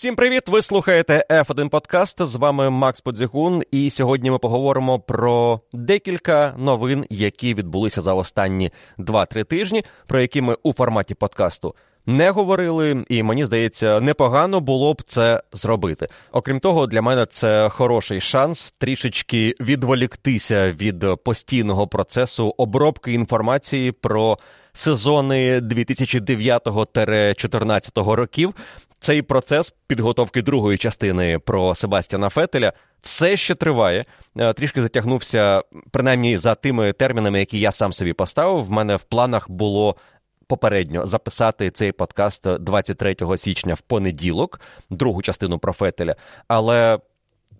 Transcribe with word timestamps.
Всім 0.00 0.16
привіт! 0.16 0.48
Ви 0.48 0.62
слухаєте 0.62 1.24
F1 1.30 1.68
Подкаст. 1.68 2.22
З 2.22 2.34
вами 2.34 2.70
Макс 2.70 3.00
Подзігун. 3.00 3.62
І 3.70 3.90
сьогодні 3.90 4.30
ми 4.30 4.38
поговоримо 4.38 5.00
про 5.00 5.60
декілька 5.72 6.54
новин, 6.58 7.04
які 7.10 7.54
відбулися 7.54 8.02
за 8.02 8.14
останні 8.14 8.70
2-3 8.98 9.44
тижні, 9.44 9.84
про 10.06 10.20
які 10.20 10.42
ми 10.42 10.56
у 10.62 10.72
форматі 10.72 11.14
подкасту 11.14 11.74
не 12.06 12.30
говорили, 12.30 13.04
і 13.08 13.22
мені 13.22 13.44
здається, 13.44 14.00
непогано 14.00 14.60
було 14.60 14.94
б 14.94 15.02
це 15.06 15.42
зробити. 15.52 16.08
Окрім 16.32 16.60
того, 16.60 16.86
для 16.86 17.02
мене 17.02 17.26
це 17.26 17.68
хороший 17.68 18.20
шанс 18.20 18.74
трішечки 18.78 19.54
відволіктися 19.60 20.72
від 20.72 21.04
постійного 21.24 21.88
процесу 21.88 22.54
обробки 22.56 23.12
інформації 23.12 23.92
про 23.92 24.38
сезони 24.72 25.60
2009-14 25.60 28.12
років. 28.12 28.54
Цей 29.00 29.22
процес 29.22 29.74
підготовки 29.86 30.42
другої 30.42 30.78
частини 30.78 31.38
про 31.38 31.74
Себастьяна 31.74 32.28
Фетеля 32.28 32.72
все 33.02 33.36
ще 33.36 33.54
триває. 33.54 34.04
Е, 34.38 34.52
трішки 34.52 34.82
затягнувся, 34.82 35.62
принаймні 35.90 36.38
за 36.38 36.54
тими 36.54 36.92
термінами, 36.92 37.38
які 37.38 37.60
я 37.60 37.72
сам 37.72 37.92
собі 37.92 38.12
поставив. 38.12 38.64
В 38.64 38.70
мене 38.70 38.96
в 38.96 39.02
планах 39.02 39.50
було 39.50 39.96
попередньо 40.46 41.06
записати 41.06 41.70
цей 41.70 41.92
подкаст 41.92 42.58
23 42.58 43.16
січня 43.36 43.74
в 43.74 43.80
понеділок, 43.80 44.60
другу 44.90 45.22
частину 45.22 45.58
про 45.58 45.72
Фетеля. 45.72 46.16
Але 46.48 46.98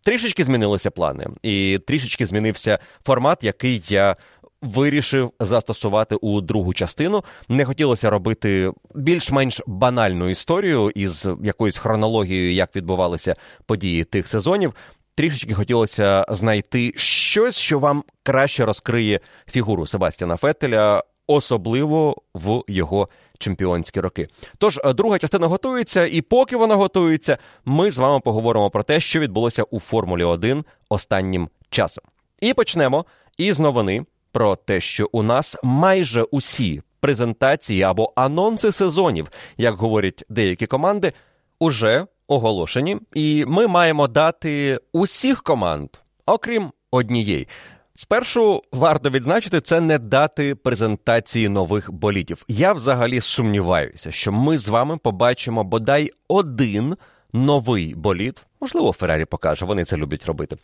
трішечки 0.04 0.44
змінилися 0.44 0.90
плани, 0.90 1.26
і 1.42 1.80
трішечки 1.86 2.26
змінився 2.26 2.78
формат, 3.06 3.44
який 3.44 3.82
я. 3.88 4.16
Вирішив 4.62 5.32
застосувати 5.40 6.14
у 6.14 6.40
другу 6.40 6.74
частину. 6.74 7.24
Не 7.48 7.64
хотілося 7.64 8.10
робити 8.10 8.72
більш-менш 8.94 9.60
банальну 9.66 10.28
історію 10.28 10.90
із 10.94 11.28
якоюсь 11.42 11.78
хронологією, 11.78 12.52
як 12.52 12.76
відбувалися 12.76 13.34
події 13.66 14.04
тих 14.04 14.28
сезонів. 14.28 14.74
Трішечки 15.14 15.54
хотілося 15.54 16.26
знайти 16.28 16.92
щось, 16.96 17.56
що 17.56 17.78
вам 17.78 18.04
краще 18.22 18.64
розкриє 18.64 19.20
фігуру 19.46 19.86
Себастьяна 19.86 20.36
Феттеля, 20.36 21.04
особливо 21.26 22.16
в 22.34 22.62
його 22.68 23.08
чемпіонські 23.38 24.00
роки. 24.00 24.28
Тож 24.58 24.80
е, 24.84 24.92
друга 24.92 25.18
частина 25.18 25.46
готується, 25.46 26.06
і 26.06 26.20
поки 26.20 26.56
вона 26.56 26.74
готується, 26.74 27.38
ми 27.64 27.90
з 27.90 27.98
вами 27.98 28.20
поговоримо 28.20 28.70
про 28.70 28.82
те, 28.82 29.00
що 29.00 29.20
відбулося 29.20 29.62
у 29.62 29.80
Формулі 29.80 30.24
1 30.24 30.64
останнім 30.88 31.48
часом. 31.70 32.04
І 32.40 32.54
почнемо 32.54 33.04
із 33.38 33.58
новини 33.58 34.04
про 34.32 34.56
те, 34.56 34.80
що 34.80 35.08
у 35.12 35.22
нас 35.22 35.56
майже 35.62 36.22
усі 36.22 36.82
презентації 37.00 37.82
або 37.82 38.12
анонси 38.16 38.72
сезонів, 38.72 39.30
як 39.56 39.74
говорять 39.74 40.24
деякі 40.28 40.66
команди, 40.66 41.12
уже 41.60 42.06
оголошені, 42.28 42.98
і 43.14 43.44
ми 43.48 43.66
маємо 43.66 44.08
дати 44.08 44.78
усіх 44.92 45.42
команд, 45.42 45.88
окрім 46.26 46.72
однієї. 46.90 47.48
Спершу 47.96 48.62
варто 48.72 49.10
відзначити, 49.10 49.60
це 49.60 49.80
не 49.80 49.98
дати 49.98 50.54
презентації 50.54 51.48
нових 51.48 51.92
болітів. 51.92 52.44
Я 52.48 52.72
взагалі 52.72 53.20
сумніваюся, 53.20 54.12
що 54.12 54.32
ми 54.32 54.58
з 54.58 54.68
вами 54.68 54.96
побачимо 54.96 55.64
бодай 55.64 56.10
один 56.28 56.96
новий 57.32 57.94
боліт. 57.94 58.46
Можливо, 58.60 58.92
Феррарі 58.92 59.24
покаже, 59.24 59.64
вони 59.64 59.84
це 59.84 59.96
люблять 59.96 60.26
робити. 60.26 60.56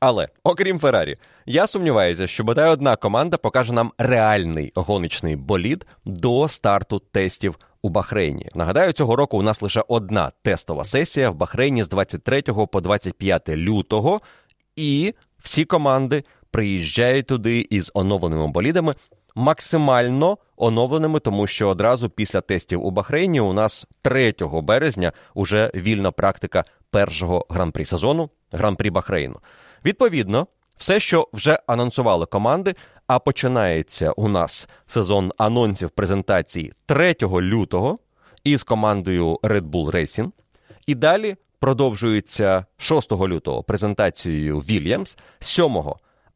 Але 0.00 0.28
окрім 0.44 0.78
Феррарі, 0.78 1.16
я 1.46 1.66
сумніваюся, 1.66 2.26
що 2.26 2.44
бодай 2.44 2.70
одна 2.70 2.96
команда 2.96 3.36
покаже 3.36 3.72
нам 3.72 3.92
реальний 3.98 4.72
гоночний 4.74 5.36
болід 5.36 5.86
до 6.04 6.48
старту 6.48 6.98
тестів 6.98 7.58
у 7.82 7.88
Бахрейні. 7.88 8.48
Нагадаю, 8.54 8.92
цього 8.92 9.16
року 9.16 9.38
у 9.38 9.42
нас 9.42 9.62
лише 9.62 9.84
одна 9.88 10.32
тестова 10.42 10.84
сесія 10.84 11.30
в 11.30 11.34
Бахрейні 11.34 11.82
з 11.82 11.88
23 11.88 12.42
по 12.42 12.80
25 12.80 13.48
лютого, 13.48 14.20
і 14.76 15.14
всі 15.38 15.64
команди 15.64 16.24
приїжджають 16.50 17.26
туди 17.26 17.66
із 17.70 17.90
оновленими 17.94 18.46
болідами, 18.46 18.94
максимально 19.34 20.38
оновленими, 20.56 21.20
тому 21.20 21.46
що 21.46 21.68
одразу 21.68 22.10
після 22.10 22.40
тестів 22.40 22.84
у 22.84 22.90
Бахрейні 22.90 23.40
у 23.40 23.52
нас 23.52 23.86
3 24.02 24.34
березня 24.40 25.12
уже 25.34 25.70
вільна 25.74 26.10
практика 26.10 26.64
першого 26.90 27.46
гран-прі 27.48 27.84
сезону 27.84 28.30
гран-прі 28.52 28.90
Бахрейну. 28.90 29.40
Відповідно, 29.84 30.46
все, 30.76 31.00
що 31.00 31.28
вже 31.32 31.58
анонсували 31.66 32.26
команди. 32.26 32.74
А 33.06 33.18
починається 33.18 34.12
у 34.12 34.28
нас 34.28 34.68
сезон 34.86 35.32
анонсів 35.38 35.90
презентації 35.90 36.72
3 36.86 37.14
лютого 37.22 37.96
із 38.44 38.62
командою 38.62 39.38
Red 39.42 39.62
Bull 39.62 39.90
Racing. 39.90 40.30
І 40.86 40.94
далі 40.94 41.36
продовжується 41.58 42.66
6 42.76 43.12
лютого 43.12 43.62
презентацією 43.62 44.58
Williams, 44.58 45.18
7 45.40 45.82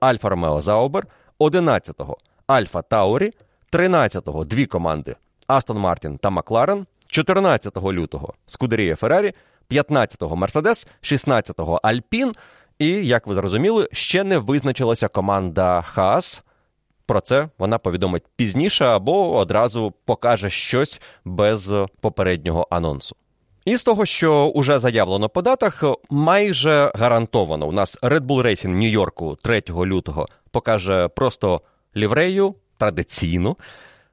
Альфа 0.00 0.28
Ромео 0.28 0.60
Заубер, 0.60 1.06
11-го 1.41 2.16
Альфа 2.48 2.82
Таурі, 2.82 3.32
13-го 3.72 4.44
дві 4.44 4.66
команди 4.66 5.16
Астон 5.47 5.78
Мартін 5.78 6.19
та 6.19 6.31
Макларен, 6.31 6.86
14 7.06 7.76
лютого 7.76 8.34
Скудерія 8.47 8.97
Феррарі, 8.97 9.32
15-го 9.70 10.36
Мерседес, 10.36 10.87
16-го 11.03 11.81
Альпін. 11.82 12.32
І, 12.78 12.88
як 12.88 13.26
ви 13.26 13.34
зрозуміли, 13.34 13.88
ще 13.92 14.25
не 14.25 14.38
визначилася 14.38 15.08
команда 15.08 15.82
Хаас. 15.82 16.42
Про 17.06 17.20
це 17.20 17.48
вона 17.58 17.78
повідомить 17.78 18.22
пізніше 18.37 18.84
або 18.84 19.37
одразу 19.37 19.94
покаже 20.04 20.50
щось 20.50 21.00
без 21.25 21.72
попереднього 22.00 22.66
анонсу. 22.70 23.16
І 23.64 23.76
з 23.76 23.84
того, 23.84 24.06
що 24.06 24.47
уже 24.47 24.78
заявлено 24.78 25.28
по 25.28 25.42
датах, 25.42 25.84
майже 26.10 26.92
гарантовано 26.94 27.66
у 27.66 27.72
нас 27.72 27.98
Red 28.03 28.20
Bull 28.20 28.42
Racing 28.42 28.69
Нью-Йорку 28.69 29.37
3 29.42 29.62
лютого 29.69 30.28
покаже 30.50 31.08
просто 31.08 31.60
ліврею 31.98 32.54
традиційну, 32.78 33.56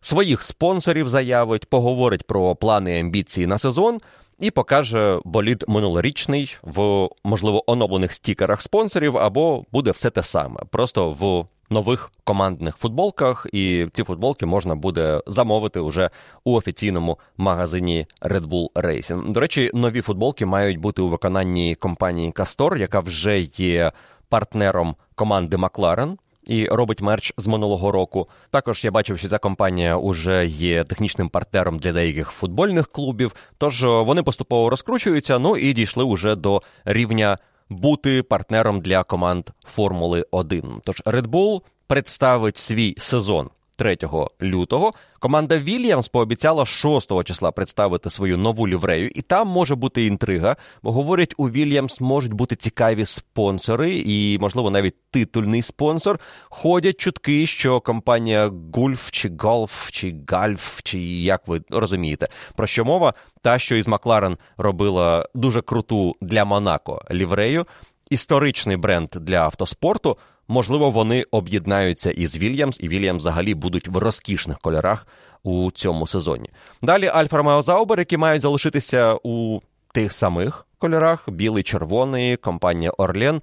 своїх 0.02 0.42
спонсорів 0.42 1.10
заявить, 1.10 1.66
поговорить 1.66 2.28
про 2.28 2.56
плани 2.56 2.98
і 2.98 3.00
амбіції 3.00 3.48
на 3.48 3.58
сезон. 3.58 4.00
І 4.40 4.52
покаже 4.52 5.20
болід 5.26 5.66
минулорічний 5.68 6.58
в 6.64 7.10
можливо 7.24 7.72
оновлених 7.72 8.14
стікерах 8.14 8.62
спонсорів, 8.62 9.18
або 9.18 9.64
буде 9.72 9.92
все 9.92 10.10
те 10.10 10.24
саме, 10.24 10.60
просто 10.70 11.10
в 11.12 11.46
нових 11.70 12.12
командних 12.24 12.78
футболках, 12.78 13.48
і 13.54 13.88
ці 13.94 14.04
футболки 14.04 14.46
можна 14.46 14.76
буде 14.76 15.22
замовити 15.28 15.80
уже 15.80 16.10
у 16.44 16.56
офіційному 16.56 17.20
магазині 17.38 18.08
Red 18.22 18.48
Bull 18.48 18.72
Racing. 18.72 19.32
До 19.32 19.40
речі, 19.40 19.72
нові 19.74 20.02
футболки 20.02 20.46
мають 20.46 20.78
бути 20.78 21.02
у 21.02 21.10
виконанні 21.10 21.76
компанії 21.76 22.32
Castor, 22.32 22.78
яка 22.78 23.00
вже 23.00 23.40
є 23.40 23.92
партнером 24.30 24.96
команди 25.16 25.58
Макларен. 25.58 26.18
І 26.48 26.66
робить 26.66 27.02
мерч 27.02 27.34
з 27.38 27.48
минулого 27.48 27.92
року. 27.92 28.30
Також 28.50 28.84
я 28.84 28.92
бачив, 28.92 29.20
що 29.20 29.30
ця 29.30 29.38
компанія 29.38 29.98
уже 29.98 30.46
є 30.46 30.84
технічним 30.84 31.30
партнером 31.30 31.80
для 31.80 31.94
деяких 31.94 32.30
футбольних 32.30 32.88
клубів. 32.88 33.36
Тож 33.58 33.84
вони 33.84 34.24
поступово 34.24 34.70
розкручуються. 34.70 35.40
Ну 35.40 35.58
і 35.58 35.74
дійшли 35.74 36.04
уже 36.04 36.36
до 36.36 36.62
рівня 36.86 37.38
бути 37.70 38.24
партнером 38.24 38.82
для 38.82 39.04
команд 39.04 39.50
Формули 39.66 40.26
1. 40.32 40.82
Тож 40.86 41.02
Red 41.06 41.28
Bull 41.28 41.62
представить 41.88 42.58
свій 42.58 42.96
сезон 42.98 43.50
3 43.76 43.98
лютого. 44.42 44.94
Команда 45.20 45.58
Вільямс 45.58 46.08
пообіцяла 46.08 46.66
6 46.66 47.24
числа 47.24 47.52
представити 47.52 48.10
свою 48.10 48.38
нову 48.38 48.68
ліврею, 48.68 49.10
і 49.16 49.22
там 49.22 49.48
може 49.48 49.76
бути 49.76 50.06
інтрига, 50.06 50.56
бо 50.84 50.92
говорять, 50.92 51.34
у 51.38 51.50
Вільямс 51.50 52.02
можуть 52.02 52.34
бути 52.34 52.56
цікаві 52.56 53.06
спонсори, 53.06 54.04
і, 54.06 54.38
можливо, 54.40 54.72
навіть 54.72 54.96
титульний 55.12 55.62
спонсор. 55.62 56.20
Ходять 56.44 57.00
чутки, 57.00 57.48
що 57.48 57.82
компанія 57.82 58.52
Гульф 58.74 59.12
чи 59.12 59.32
Голф 59.40 59.92
чи 59.92 60.16
Гальф, 60.28 60.82
чи 60.84 61.00
як 61.04 61.48
ви 61.48 61.62
розумієте, 61.70 62.28
про 62.56 62.68
що 62.68 62.86
мова, 62.86 63.14
та 63.42 63.60
що 63.60 63.76
із 63.76 63.88
Макларен 63.88 64.38
робила 64.58 65.30
дуже 65.36 65.62
круту 65.62 66.16
для 66.22 66.46
Монако 66.46 67.02
ліврею, 67.12 67.66
історичний 68.10 68.78
бренд 68.78 69.10
для 69.10 69.38
автоспорту. 69.38 70.18
Можливо, 70.48 70.92
вони 70.92 71.26
об'єднаються 71.32 72.12
із 72.12 72.36
Вільямс, 72.36 72.78
і 72.80 72.88
Вільямс 72.88 73.22
взагалі 73.22 73.54
будуть 73.54 73.88
в 73.88 73.98
розкішних 73.98 74.58
кольорах 74.60 75.08
у 75.44 75.72
цьому 75.72 76.08
сезоні. 76.08 76.50
Далі 76.82 77.08
Альфа 77.08 77.38
Ромео 77.38 77.62
Заубер, 77.62 78.00
які 78.00 78.18
мають 78.18 78.42
залишитися 78.42 79.18
у 79.24 79.60
тих 79.94 80.14
самих 80.14 80.68
кольорах: 80.78 81.30
білий, 81.30 81.64
червоний, 81.64 82.38
компанія 82.38 82.92
Орлен 82.98 83.42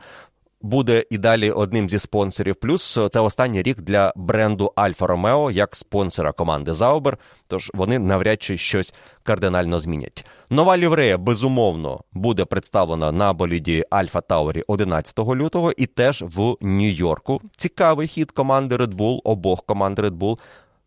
буде 0.62 1.04
і 1.10 1.18
далі 1.18 1.50
одним 1.50 1.90
зі 1.90 1.98
спонсорів. 1.98 2.56
Плюс 2.56 2.98
це 3.12 3.20
останній 3.20 3.62
рік 3.62 3.80
для 3.80 4.12
бренду 4.16 4.72
Альфа 4.76 5.06
Ромео 5.06 5.50
як 5.50 5.76
спонсора 5.76 6.32
команди 6.32 6.74
Заубер. 6.74 7.18
Тож 7.46 7.70
вони 7.74 7.98
навряд 7.98 8.42
чи 8.42 8.58
щось 8.58 8.94
кардинально 9.22 9.80
змінять. 9.80 10.26
Нова 10.50 10.76
ліврея 10.76 11.18
безумовно 11.18 12.00
буде 12.12 12.44
представлена 12.44 13.12
на 13.12 13.32
боліді 13.32 13.84
Альфа 13.90 14.20
Таурі 14.20 14.64
11 14.66 15.18
лютого 15.18 15.72
і 15.76 15.86
теж 15.86 16.22
в 16.22 16.56
Нью-Йорку. 16.60 17.40
Цікавий 17.56 18.08
хід 18.08 18.30
команди 18.30 18.76
Red 18.76 18.94
Bull, 18.94 19.20
обох 19.24 19.62
команд 19.66 19.98
Red 19.98 20.18
Bull, 20.18 20.38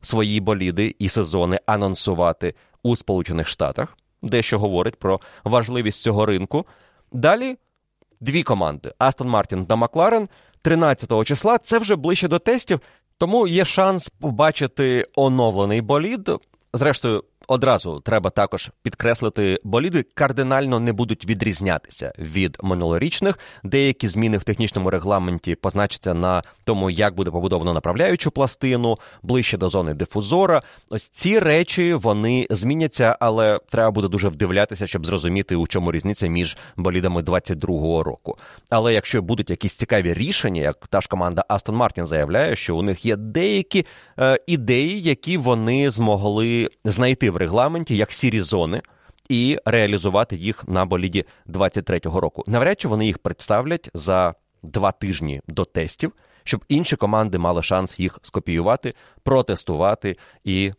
свої 0.02 0.40
боліди 0.40 0.96
і 1.00 1.10
сезони 1.10 1.60
анонсувати 1.66 2.54
у 2.84 2.96
Сполучених 2.96 3.48
Штатах. 3.48 3.98
дещо 4.22 4.60
говорить 4.60 4.96
про 4.96 5.20
важливість 5.44 6.02
цього 6.02 6.26
ринку. 6.26 6.66
Далі 7.12 7.56
дві 8.20 8.44
команди: 8.44 8.94
Астон 8.98 9.30
Мартін 9.30 9.66
та 9.66 9.76
Макларен. 9.76 10.30
13 10.62 11.26
числа 11.26 11.58
це 11.58 11.78
вже 11.78 11.96
ближче 11.96 12.28
до 12.28 12.40
тестів, 12.40 12.80
тому 13.18 13.48
є 13.48 13.66
шанс 13.66 14.10
побачити 14.10 15.06
оновлений 15.16 15.82
болід. 15.82 16.32
Зрештою, 16.74 17.24
Одразу 17.48 18.00
треба 18.00 18.30
також 18.30 18.72
підкреслити, 18.84 19.60
боліди 19.64 20.04
кардинально 20.14 20.80
не 20.80 20.94
будуть 20.94 21.26
відрізнятися 21.26 22.14
від 22.20 22.58
минулорічних. 22.64 23.40
Деякі 23.64 24.08
зміни 24.08 24.38
в 24.38 24.44
технічному 24.44 24.90
регламенті 24.90 25.56
позначаться 25.56 26.14
на 26.14 26.44
тому, 26.64 26.90
як 26.90 27.16
буде 27.16 27.32
побудовано 27.32 27.74
направляючу 27.74 28.32
пластину 28.32 28.98
ближче 29.24 29.58
до 29.58 29.70
зони 29.70 29.94
дифузора. 29.94 30.62
Ось 30.90 31.10
ці 31.10 31.40
речі 31.40 31.94
вони 31.94 32.48
зміняться, 32.50 33.18
але 33.20 33.60
треба 33.72 33.92
буде 33.92 34.08
дуже 34.08 34.30
вдивлятися, 34.30 34.88
щоб 34.88 35.06
зрозуміти, 35.06 35.56
у 35.56 35.68
чому 35.68 35.92
різниця 35.92 36.28
між 36.28 36.58
болідами 36.78 37.22
22-го 37.22 38.04
року. 38.04 38.38
Але 38.70 38.94
якщо 38.94 39.22
будуть 39.22 39.50
якісь 39.50 39.74
цікаві 39.74 40.14
рішення, 40.14 40.62
як 40.62 40.88
та 40.88 41.02
ж 41.02 41.08
команда 41.08 41.44
Aston 41.50 41.78
Martin 41.78 42.06
заявляє, 42.06 42.56
що 42.56 42.78
у 42.78 42.82
них 42.82 43.06
є 43.06 43.16
деякі 43.16 43.86
е, 44.20 44.40
ідеї, 44.48 45.02
які 45.02 45.38
вони 45.38 45.92
змогли 45.92 46.70
знайти 46.86 47.32
в 47.36 47.38
регламенті 47.38 47.98
як 47.98 48.12
сірі 48.12 48.42
зони. 48.42 48.82
І 49.30 49.58
реалізувати 49.66 50.36
їх 50.36 50.68
на 50.68 50.86
боліді 50.86 51.26
23-го 51.48 52.20
року. 52.20 52.44
Навряд 52.48 52.82
чи 52.82 52.88
вони 52.88 53.06
їх 53.06 53.18
представлять 53.18 53.90
за 53.94 54.34
два 54.64 54.92
тижні 54.92 55.42
до 55.48 55.66
тестів, 55.66 56.12
щоб 56.44 56.66
інші 56.70 56.96
команди 56.96 57.38
мали 57.38 57.64
шанс 57.64 58.00
їх 58.00 58.20
скопіювати, 58.22 58.94
протестувати 59.24 60.18
і 60.44 60.72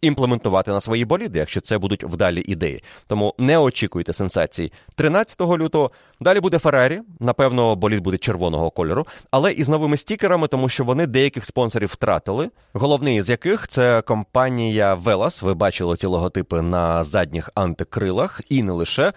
імплементувати 0.00 0.70
на 0.70 0.80
свої 0.80 1.04
боліди, 1.04 1.38
якщо 1.38 1.60
це 1.60 1.78
будуть 1.78 2.04
вдалі 2.04 2.40
ідеї. 2.40 2.82
Тому 3.06 3.34
не 3.38 3.58
очікуйте 3.58 4.12
сенсацій 4.12 4.72
13 4.94 5.40
лютого. 5.40 5.90
Далі 6.22 6.40
буде 6.40 6.58
Феррарі. 6.58 7.00
Напевно, 7.20 7.76
болід 7.76 8.00
буде 8.00 8.18
червоного 8.18 8.70
кольору, 8.70 9.06
але 9.30 9.52
із 9.52 9.68
новими 9.68 9.96
стікерами, 9.96 10.48
тому 10.48 10.68
що 10.68 10.84
вони 10.84 11.06
деяких 11.06 11.44
спонсорів 11.44 11.88
втратили. 11.88 12.50
Головний 12.72 13.22
з 13.22 13.30
яких 13.30 13.68
це 13.68 14.02
компанія 14.02 14.94
Velas. 14.94 15.44
Ви 15.44 15.54
бачили 15.54 15.96
ці 15.96 16.06
логотипи 16.06 16.62
на 16.62 17.04
задніх 17.04 17.50
антикрилах, 17.54 18.40
і 18.48 18.62
не 18.62 18.72
лише 18.72 19.12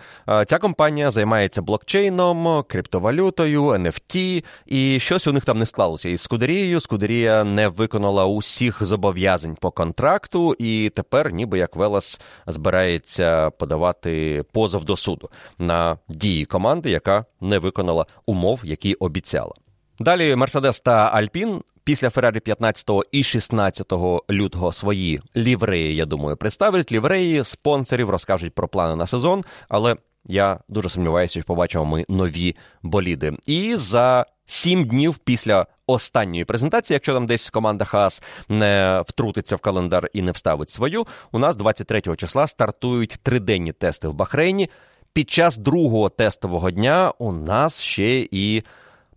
ця 0.47 0.57
компанія 0.57 1.11
займається 1.11 1.61
блокчейном, 1.61 2.63
криптовалютою, 2.67 3.63
NFT, 3.63 4.43
і 4.65 4.99
щось 4.99 5.27
у 5.27 5.33
них 5.33 5.45
там 5.45 5.59
не 5.59 5.65
склалося 5.65 6.09
із 6.09 6.21
Скудерією. 6.21 6.79
Скудерія 6.79 7.43
не 7.43 7.67
виконала 7.67 8.25
усіх 8.25 8.83
зобов'язань 8.83 9.55
по 9.55 9.71
контракту, 9.71 10.53
і 10.59 10.91
тепер, 10.95 11.33
ніби 11.33 11.57
як 11.57 11.75
Велас 11.75 12.21
збирається 12.47 13.49
подавати 13.49 14.43
позов 14.51 14.85
до 14.85 14.97
суду 14.97 15.29
на 15.59 15.97
дії 16.09 16.45
команди 16.45 16.94
яка 16.95 17.25
не 17.41 17.59
виконала 17.59 18.05
умов, 18.25 18.61
які 18.63 18.93
обіцяла. 18.93 19.53
Далі 19.99 20.35
Мерседес 20.35 20.79
та 20.79 20.91
Альпін. 20.91 21.61
Після 21.83 22.09
Феррарі 22.09 22.39
15 22.39 22.89
і 23.11 23.23
16 23.23 23.93
лютого 24.31 24.73
свої 24.73 25.21
лівреї, 25.35 25.95
я 25.95 26.05
думаю, 26.05 26.37
представлять 26.37 26.91
лівреї 26.91 27.43
спонсорів, 27.43 28.09
розкажуть 28.09 28.55
про 28.55 28.67
плани 28.67 28.95
на 28.95 29.07
сезон. 29.07 29.43
Але 29.69 29.95
я 30.25 30.59
дуже 30.69 30.89
сумніваюся, 30.89 31.33
що 31.33 31.43
побачимо 31.43 31.85
ми 31.85 32.05
нові 32.09 32.55
боліди. 32.83 33.33
І 33.45 33.75
за 33.75 34.25
сім 34.45 34.85
днів 34.85 35.17
після 35.17 35.65
останньої 35.87 36.45
презентації, 36.45 36.95
якщо 36.95 37.13
там 37.13 37.25
десь 37.25 37.49
команда 37.49 37.85
Хас 37.85 38.23
не 38.49 39.03
втрутиться 39.07 39.55
в 39.55 39.59
календар 39.59 40.09
і 40.13 40.21
не 40.21 40.31
вставить 40.31 40.69
свою, 40.69 41.05
у 41.31 41.39
нас 41.39 41.55
23 41.55 42.01
числа 42.01 42.47
стартують 42.47 43.19
триденні 43.23 43.71
тести 43.71 44.07
в 44.07 44.13
Бахрейні. 44.13 44.69
Під 45.15 45.29
час 45.29 45.57
другого 45.57 46.09
тестового 46.09 46.71
дня 46.71 47.13
у 47.19 47.31
нас 47.31 47.81
ще 47.81 48.27
і 48.31 48.63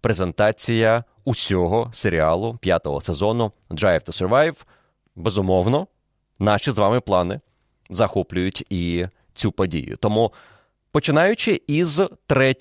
презентація 0.01 1.05
усього 1.25 1.91
серіалу 1.93 2.59
п'ятого 2.61 3.01
сезону 3.01 3.53
Drive 3.71 4.07
to 4.07 4.29
Survive. 4.29 4.57
Безумовно, 5.17 5.87
наші 6.39 6.71
з 6.71 6.79
вами 6.79 7.01
плани 7.01 7.41
захоплюють 7.91 8.65
і 8.71 9.07
цю 9.35 9.53
подію. 9.53 9.97
Тому 9.97 10.33
починаючи 10.93 11.63
із 11.67 12.01
3 12.27 12.55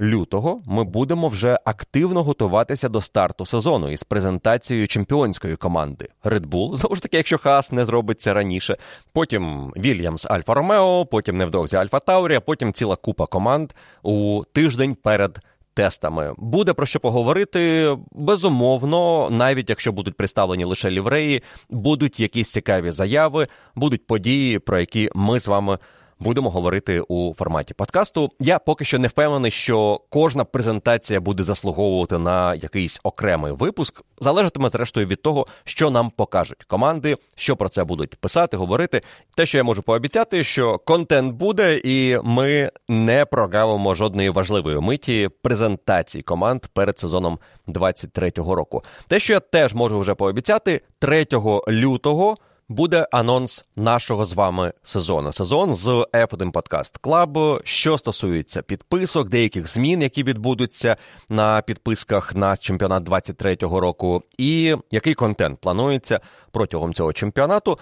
лютого 0.00 0.60
ми 0.66 0.84
будемо 0.84 1.28
вже 1.28 1.58
активно 1.64 2.22
готуватися 2.22 2.88
до 2.88 3.00
старту 3.00 3.46
сезону 3.46 3.90
із 3.90 4.02
презентацією 4.02 4.88
чемпіонської 4.88 5.56
команди 5.56 6.08
Red 6.24 6.46
Bull. 6.46 6.76
Знову 6.76 6.96
ж 6.96 7.02
таки, 7.02 7.16
якщо 7.16 7.38
Хас 7.38 7.72
не 7.72 7.84
зробиться 7.84 8.34
раніше. 8.34 8.76
Потім 9.12 9.72
Вільямс 9.76 10.26
Альфа 10.26 10.54
Ромео, 10.54 11.06
потім 11.06 11.36
невдовзі 11.36 11.76
Альфа 11.76 11.98
Таурія, 11.98 12.40
потім 12.40 12.72
ціла 12.72 12.96
купа 12.96 13.26
команд 13.26 13.72
у 14.02 14.42
тиждень 14.52 14.94
перед. 14.94 15.38
Тестами 15.74 16.34
буде 16.38 16.72
про 16.72 16.86
що 16.86 17.00
поговорити. 17.00 17.88
Безумовно, 18.12 19.28
навіть 19.30 19.70
якщо 19.70 19.92
будуть 19.92 20.16
представлені 20.16 20.64
лише 20.64 20.90
лівреї, 20.90 21.42
будуть 21.70 22.20
якісь 22.20 22.52
цікаві 22.52 22.90
заяви, 22.90 23.46
будуть 23.74 24.06
події, 24.06 24.58
про 24.58 24.80
які 24.80 25.10
ми 25.14 25.40
з 25.40 25.48
вами 25.48 25.78
будемо 26.20 26.50
говорити 26.50 27.00
у 27.08 27.34
форматі 27.34 27.74
подкасту. 27.74 28.30
Я 28.40 28.58
поки 28.58 28.84
що 28.84 28.98
не 28.98 29.08
впевнений, 29.08 29.50
що 29.50 30.00
кожна 30.10 30.44
презентація 30.44 31.20
буде 31.20 31.44
заслуговувати 31.44 32.18
на 32.18 32.54
якийсь 32.54 33.00
окремий 33.02 33.52
випуск. 33.52 34.02
Залежатиме 34.20 34.68
зрештою 34.68 35.06
від 35.06 35.22
того, 35.22 35.46
що 35.64 35.90
нам 35.90 36.10
покажуть 36.10 36.64
команди, 36.64 37.16
що 37.36 37.56
про 37.56 37.68
це 37.68 37.84
будуть 37.84 38.16
писати, 38.16 38.56
говорити. 38.56 39.02
Те, 39.36 39.46
що 39.46 39.58
я 39.58 39.64
можу 39.64 39.82
пообіцяти, 39.82 40.44
що 40.44 40.78
контент 40.78 41.34
буде, 41.34 41.80
і 41.84 42.18
ми 42.24 42.70
не 42.88 43.24
прогавимо 43.24 43.94
жодної 43.94 44.30
важливої 44.30 44.80
миті 44.80 45.30
презентації 45.42 46.22
команд 46.22 46.66
перед 46.72 46.98
сезоном 46.98 47.38
23-го 47.68 48.54
року. 48.54 48.84
Те, 49.08 49.20
що 49.20 49.32
я 49.32 49.40
теж 49.40 49.74
можу 49.74 50.00
вже 50.00 50.14
пообіцяти, 50.14 50.80
3 50.98 51.26
лютого 51.68 52.36
буде 52.68 53.08
анонс 53.12 53.64
нашого 53.76 54.24
з 54.24 54.32
вами 54.32 54.72
сезону. 54.82 55.32
Сезон 55.32 55.74
з 55.74 55.86
F1 56.12 56.52
Podcast 56.52 57.00
Club, 57.00 57.60
що 57.64 57.98
стосується 57.98 58.62
підписок, 58.62 59.28
деяких 59.28 59.68
змін, 59.68 60.02
які 60.02 60.22
відбудуться 60.22 60.96
на 61.28 61.62
підписках 61.62 62.34
на 62.34 62.56
чемпіонат 62.56 63.04
23-го 63.04 63.80
року, 63.80 64.22
і 64.38 64.76
який 64.90 65.14
контент 65.14 65.60
планується 65.60 66.20
протягом 66.50 66.94
цього 66.94 67.12
чемпіонату. 67.12 67.78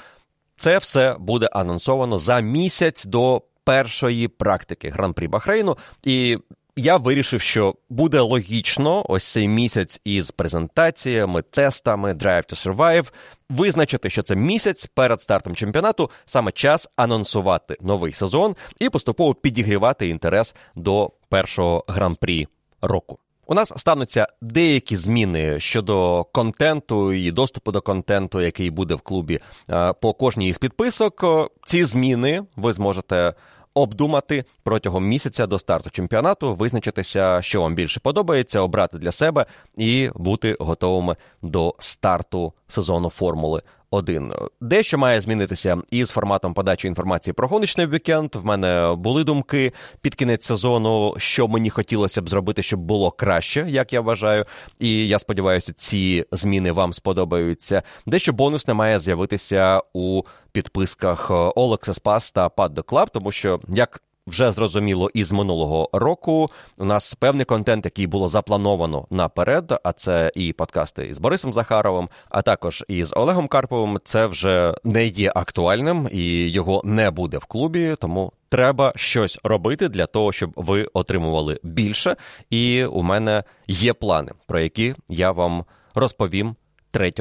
Це 0.57 0.79
все 0.79 1.17
буде 1.19 1.47
анонсовано 1.53 2.19
за 2.19 2.41
місяць 2.41 3.05
до 3.05 3.43
першої 3.65 4.29
практики 4.29 4.91
гран-прі 4.91 5.29
Бахрейну. 5.29 5.77
І 6.03 6.39
я 6.77 6.97
вирішив, 6.97 7.41
що 7.41 7.75
буде 7.89 8.21
логічно 8.21 9.07
ось 9.09 9.33
цей 9.33 9.49
місяць 9.49 10.01
із 10.05 10.31
презентаціями, 10.31 11.43
тестами 11.43 12.13
Drive 12.13 12.53
to 12.53 12.75
Survive 12.75 13.13
визначити, 13.51 14.11
що 14.11 14.23
це 14.23 14.37
місяць 14.37 14.87
перед 14.87 15.23
стартом 15.23 15.55
чемпіонату, 15.55 16.11
саме 16.25 16.53
час 16.53 16.89
анонсувати 16.97 17.77
новий 17.81 18.13
сезон 18.13 18.57
і 18.81 18.89
поступово 18.89 19.35
підігрівати 19.35 20.09
інтерес 20.09 20.55
до 20.75 21.13
першого 21.29 21.85
гран-прі 21.89 22.49
року. 22.83 23.19
У 23.49 23.55
нас 23.55 23.73
стануться 23.77 24.29
деякі 24.41 24.97
зміни 24.97 25.61
щодо 25.61 26.25
контенту 26.33 27.13
і 27.13 27.31
доступу 27.31 27.73
до 27.73 27.81
контенту, 27.81 28.41
який 28.41 28.71
буде 28.71 28.95
в 28.95 29.01
клубі 29.01 29.41
е, 29.71 29.93
по 29.93 30.13
кожній 30.13 30.49
із 30.49 30.59
підписок. 30.59 31.25
Ці 31.67 31.85
зміни 31.85 32.43
ви 32.57 32.73
зможете 32.73 33.35
обдумати 33.77 34.45
протягом 34.63 35.07
місяця 35.07 35.47
до 35.47 35.59
старту 35.59 35.91
чемпіонату, 35.91 36.55
визначитися, 36.55 37.43
що 37.43 37.61
вам 37.61 37.75
більше 37.75 38.01
подобається, 38.01 38.61
обрати 38.61 38.99
для 38.99 39.13
себе 39.13 39.47
і 39.77 40.11
бути 40.15 40.57
готовими 40.61 41.17
до 41.43 41.75
старту 41.79 42.53
сезону 42.69 43.11
Формули 43.11 43.63
1. 43.91 44.33
Дещо 44.61 44.99
має 44.99 45.21
змінитися 45.21 45.79
із 45.91 46.11
форматом 46.11 46.55
подачі 46.55 46.89
інформації 46.89 47.35
про 47.35 47.49
гоночний 47.49 47.87
вікенд. 47.87 48.35
В 48.35 48.45
мене 48.45 48.95
були 48.99 49.25
думки 49.25 49.73
під 50.01 50.15
кінець 50.15 50.47
сезону, 50.47 51.15
що 51.19 51.49
мені 51.49 51.71
хотілося 51.71 52.23
б 52.23 52.29
зробити, 52.29 52.63
щоб 52.63 52.81
було 52.81 53.11
краще, 53.11 53.67
як 53.69 53.93
я 53.93 54.01
вважаю. 54.01 54.45
І 54.79 55.09
я 55.09 55.19
сподіваюся, 55.19 55.73
ці 55.73 56.25
зміни 56.33 56.73
вам 56.73 56.93
сподобаються. 56.93 57.83
Дещо 58.07 58.33
бонусне 58.33 58.75
має 58.75 58.99
з'явитися 58.99 59.83
у 59.93 60.23
підписках 60.53 61.31
Access 61.31 62.03
Pass 62.03 62.35
та 62.35 62.49
Club, 62.49 63.07
тому 63.13 63.33
що 63.33 63.61
як 63.69 64.03
вже 64.27 64.53
зрозуміло 64.53 65.11
із 65.15 65.33
минулого 65.33 65.91
року. 65.93 66.51
У 66.79 66.85
нас 66.85 67.15
певний 67.15 67.45
контент, 67.45 67.85
який 67.85 68.07
було 68.07 68.29
заплановано 68.29 69.07
наперед. 69.11 69.81
А 69.85 69.93
це 69.93 70.33
і 70.35 70.53
подкасти 70.53 71.07
із 71.07 71.19
Борисом 71.19 71.53
Захаровим, 71.53 72.09
а 72.29 72.43
також 72.43 72.85
із 72.89 73.13
Олегом 73.13 73.49
Карповим. 73.49 73.99
Це 74.05 74.27
вже 74.27 74.75
не 74.85 75.07
є 75.07 75.33
актуальним 75.35 76.09
і 76.13 76.51
його 76.51 76.83
не 76.85 77.11
буде 77.11 77.39
в 77.39 77.45
клубі. 77.45 77.97
Тому 78.01 78.33
треба 78.49 78.93
щось 78.97 79.39
робити 79.45 79.89
для 79.89 80.07
того, 80.07 80.33
щоб 80.33 80.53
ви 80.57 80.89
отримували 80.93 81.61
більше. 81.63 82.17
І 82.51 82.85
у 82.85 83.03
мене 83.03 83.45
є 83.69 83.93
плани, 83.93 84.33
про 84.47 84.61
які 84.61 84.95
я 85.09 85.31
вам 85.31 85.65
розповім 85.95 86.57
3 86.91 87.13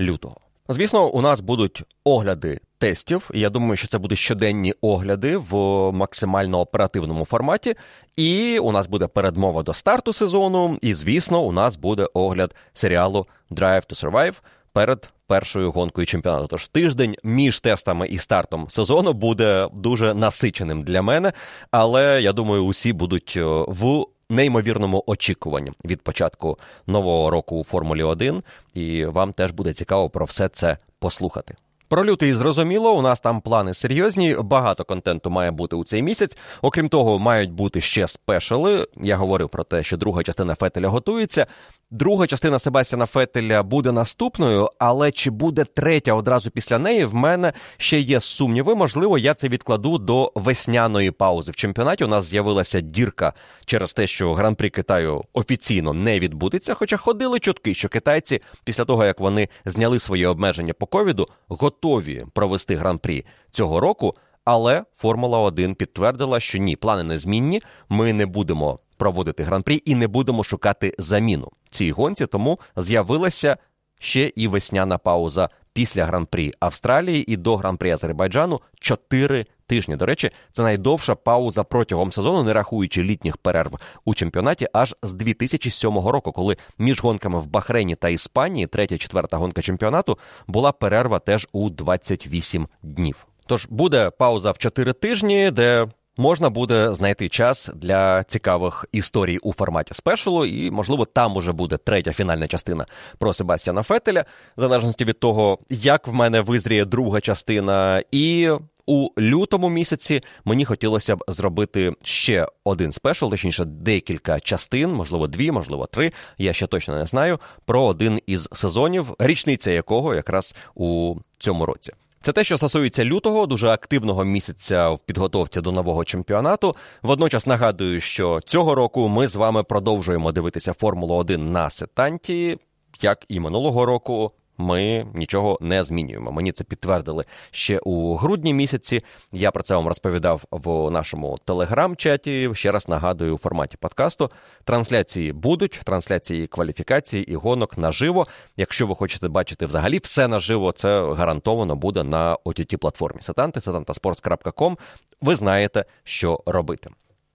лютого. 0.00 0.36
Звісно, 0.68 1.08
у 1.08 1.20
нас 1.20 1.40
будуть 1.40 1.82
огляди 2.04 2.60
тестів. 2.80 3.30
Я 3.34 3.50
думаю, 3.50 3.76
що 3.76 3.88
це 3.88 3.98
будуть 3.98 4.18
щоденні 4.18 4.74
огляди 4.80 5.36
в 5.36 5.54
максимально 5.92 6.60
оперативному 6.60 7.24
форматі. 7.24 7.74
І 8.16 8.58
у 8.58 8.72
нас 8.72 8.86
буде 8.86 9.06
передмова 9.06 9.62
до 9.62 9.74
старту 9.74 10.12
сезону. 10.12 10.78
І, 10.82 10.94
звісно, 10.94 11.42
у 11.42 11.52
нас 11.52 11.76
буде 11.76 12.08
огляд 12.14 12.54
серіалу 12.72 13.26
Drive 13.50 13.86
to 13.86 14.04
Survive 14.04 14.34
перед 14.72 15.08
першою 15.26 15.72
гонкою 15.72 16.06
чемпіонату. 16.06 16.46
Тож 16.46 16.66
тиждень 16.68 17.16
між 17.24 17.60
тестами 17.60 18.08
і 18.08 18.18
стартом 18.18 18.66
сезону 18.70 19.12
буде 19.12 19.68
дуже 19.72 20.14
насиченим 20.14 20.82
для 20.82 21.02
мене. 21.02 21.32
Але 21.70 22.22
я 22.22 22.32
думаю, 22.32 22.64
усі 22.64 22.92
будуть 22.92 23.34
е, 23.36 23.44
в 23.68 24.06
неймовірному 24.30 25.04
очікуванні 25.06 25.72
від 25.84 26.02
початку 26.02 26.58
нового 26.86 27.30
року 27.30 27.56
у 27.56 27.64
Формулі 27.64 28.02
1, 28.02 28.42
і 28.74 29.04
вам 29.04 29.32
теж 29.32 29.50
буде 29.50 29.72
цікаво 29.72 30.10
про 30.10 30.24
все 30.24 30.48
це 30.48 30.78
послухати. 30.98 31.54
Про 31.90 32.04
лютий 32.04 32.34
зрозуміло, 32.34 32.92
у 32.92 33.02
нас 33.02 33.20
там 33.20 33.40
плани 33.40 33.74
серйозні. 33.74 34.36
Багато 34.40 34.84
контенту 34.84 35.30
має 35.30 35.50
бути 35.50 35.76
у 35.76 35.84
цей 35.84 36.02
місяць. 36.02 36.36
Окрім 36.62 36.88
того, 36.88 37.18
мають 37.18 37.52
бути 37.52 37.80
ще 37.80 38.08
спешали. 38.08 38.86
Я 38.96 39.16
говорив 39.16 39.48
про 39.48 39.64
те, 39.64 39.82
що 39.82 39.96
друга 39.96 40.22
частина 40.22 40.54
Фетеля 40.54 40.88
готується. 40.88 41.46
Друга 41.92 42.26
частина 42.26 42.58
Себастьяна 42.58 43.06
Фетеля 43.06 43.62
буде 43.62 43.92
наступною, 43.92 44.70
але 44.78 45.12
чи 45.12 45.30
буде 45.30 45.64
третя 45.64 46.14
одразу 46.14 46.50
після 46.50 46.78
неї? 46.78 47.04
В 47.04 47.14
мене 47.14 47.52
ще 47.76 48.00
є 48.00 48.20
сумніви. 48.20 48.74
Можливо, 48.74 49.18
я 49.18 49.34
це 49.34 49.48
відкладу 49.48 49.98
до 49.98 50.32
весняної 50.34 51.10
паузи. 51.10 51.52
В 51.52 51.56
чемпіонаті 51.56 52.04
у 52.04 52.06
нас 52.06 52.24
з'явилася 52.24 52.80
дірка 52.80 53.32
через 53.64 53.92
те, 53.92 54.06
що 54.06 54.34
гран-прі 54.34 54.70
Китаю 54.70 55.22
офіційно 55.32 55.92
не 55.92 56.18
відбудеться. 56.18 56.74
Хоча 56.74 56.96
ходили 56.96 57.40
чутки, 57.40 57.74
що 57.74 57.88
китайці 57.88 58.42
після 58.64 58.84
того 58.84 59.04
як 59.04 59.20
вони 59.20 59.48
зняли 59.64 59.98
свої 59.98 60.26
обмеження 60.26 60.72
по 60.72 60.86
ковіду, 60.86 61.28
готові 61.48 62.26
провести 62.34 62.76
гран-прі 62.76 63.24
цього 63.50 63.80
року. 63.80 64.14
Але 64.44 64.84
Формула 64.96 65.38
1 65.38 65.74
підтвердила, 65.74 66.40
що 66.40 66.58
ні, 66.58 66.76
плани 66.76 67.02
незмінні. 67.02 67.62
Ми 67.88 68.12
не 68.12 68.26
будемо 68.26 68.78
проводити 69.00 69.42
гран-прі 69.42 69.82
і 69.84 69.94
не 69.94 70.08
будемо 70.08 70.44
шукати 70.44 70.94
заміну 70.98 71.50
цій 71.70 71.90
гонці. 71.90 72.26
Тому 72.26 72.58
з'явилася 72.76 73.56
ще 74.00 74.32
і 74.36 74.48
весняна 74.48 74.98
пауза 74.98 75.48
після 75.72 76.04
гран-прі 76.04 76.52
Австралії 76.60 77.32
і 77.32 77.36
до 77.36 77.56
гран-прі 77.56 77.90
Азербайджану 77.90 78.60
чотири 78.80 79.46
тижні. 79.66 79.96
До 79.96 80.06
речі, 80.06 80.30
це 80.52 80.62
найдовша 80.62 81.14
пауза 81.14 81.64
протягом 81.64 82.12
сезону, 82.12 82.42
не 82.42 82.52
рахуючи 82.52 83.02
літніх 83.02 83.36
перерв 83.36 83.78
у 84.04 84.14
чемпіонаті, 84.14 84.68
аж 84.72 84.94
з 85.02 85.12
2007 85.12 85.98
року, 85.98 86.32
коли 86.32 86.56
між 86.78 87.02
гонками 87.02 87.38
в 87.38 87.46
Бахрейні 87.46 87.94
та 87.94 88.08
Іспанії, 88.08 88.66
третя, 88.66 88.98
четверта 88.98 89.36
гонка 89.36 89.62
чемпіонату, 89.62 90.18
була 90.46 90.72
перерва 90.72 91.18
теж 91.18 91.48
у 91.52 91.70
28 91.70 92.68
днів. 92.82 93.26
Тож 93.46 93.66
буде 93.70 94.10
пауза 94.10 94.50
в 94.50 94.58
4 94.58 94.92
тижні, 94.92 95.50
де 95.50 95.86
можна 96.20 96.50
буде 96.50 96.92
знайти 96.92 97.28
час 97.28 97.70
для 97.74 98.24
цікавих 98.24 98.84
історій 98.92 99.38
у 99.38 99.52
форматі 99.52 99.94
спешалу, 99.94 100.46
і, 100.46 100.70
можливо, 100.70 101.04
там 101.04 101.36
уже 101.36 101.52
буде 101.52 101.76
третя 101.76 102.12
фінальна 102.12 102.46
частина 102.46 102.86
про 103.18 103.34
Себастьяна 103.34 103.82
Фетеля, 103.82 104.24
в 104.56 104.60
залежності 104.60 105.04
від 105.04 105.20
того, 105.20 105.58
як 105.70 106.06
в 106.06 106.12
мене 106.12 106.40
визріє 106.40 106.84
друга 106.84 107.20
частина. 107.20 108.02
І 108.10 108.50
у 108.86 109.08
лютому 109.18 109.68
місяці 109.68 110.20
мені 110.44 110.64
хотілося 110.64 111.16
б 111.16 111.24
зробити 111.28 111.92
ще 112.02 112.46
один 112.64 112.92
спешл, 112.92 113.30
точніше, 113.30 113.64
декілька 113.64 114.40
частин, 114.40 114.92
можливо, 114.92 115.26
дві, 115.26 115.50
можливо, 115.50 115.86
три. 115.86 116.12
Я 116.38 116.52
ще 116.52 116.66
точно 116.66 116.96
не 116.96 117.06
знаю, 117.06 117.38
про 117.64 117.82
один 117.82 118.20
із 118.26 118.48
сезонів, 118.52 119.14
річниця 119.18 119.70
якого 119.70 120.14
якраз 120.14 120.54
у 120.74 121.16
цьому 121.38 121.66
році. 121.66 121.92
Це 122.30 122.34
те, 122.34 122.44
що 122.44 122.56
стосується 122.56 123.04
лютого, 123.04 123.46
дуже 123.46 123.68
активного 123.68 124.24
місяця 124.24 124.90
в 124.90 124.98
підготовці 125.00 125.60
до 125.60 125.72
нового 125.72 126.04
чемпіонату. 126.04 126.76
Водночас 127.02 127.46
нагадую, 127.46 128.00
що 128.00 128.40
цього 128.46 128.74
року 128.74 129.08
ми 129.08 129.28
з 129.28 129.36
вами 129.36 129.62
продовжуємо 129.62 130.32
дивитися 130.32 130.72
Формулу 130.72 131.14
1 131.14 131.52
на 131.52 131.70
сетанті, 131.70 132.58
як 133.00 133.24
і 133.28 133.40
минулого 133.40 133.86
року 133.86 134.32
ми 134.60 135.06
нічого 135.14 135.58
не 135.60 135.84
змінюємо. 135.84 136.32
Мені 136.32 136.52
це 136.52 136.64
підтвердили 136.64 137.24
ще 137.50 137.78
у 137.78 138.14
грудні 138.14 138.54
місяці. 138.54 139.04
Я 139.32 139.50
про 139.50 139.62
це 139.62 139.74
вам 139.74 139.86
розповідав 139.86 140.42
в 140.50 140.90
нашому 140.90 141.38
телеграм-чаті. 141.44 142.50
Ще 142.54 142.72
раз 142.72 142.88
нагадую 142.88 143.34
у 143.34 143.38
форматі 143.38 143.76
подкасту. 143.76 144.30
Трансляції 144.64 145.32
будуть, 145.32 145.80
трансляції 145.84 146.46
кваліфікації 146.46 147.32
і 147.32 147.34
гонок 147.34 147.78
наживо. 147.78 148.26
Якщо 148.56 148.86
ви 148.86 148.94
хочете 148.94 149.28
бачити 149.28 149.66
взагалі 149.66 149.98
все 149.98 150.28
наживо, 150.28 150.72
це 150.72 151.14
гарантовано 151.14 151.76
буде 151.76 152.02
на 152.02 152.36
ott 152.44 152.76
платформі 152.76 153.22
Сетанти, 153.22 153.60
setantasports.com. 153.60 154.76
Ви 155.20 155.36
знаєте, 155.36 155.84
що 156.04 156.42
робити. 156.46 156.90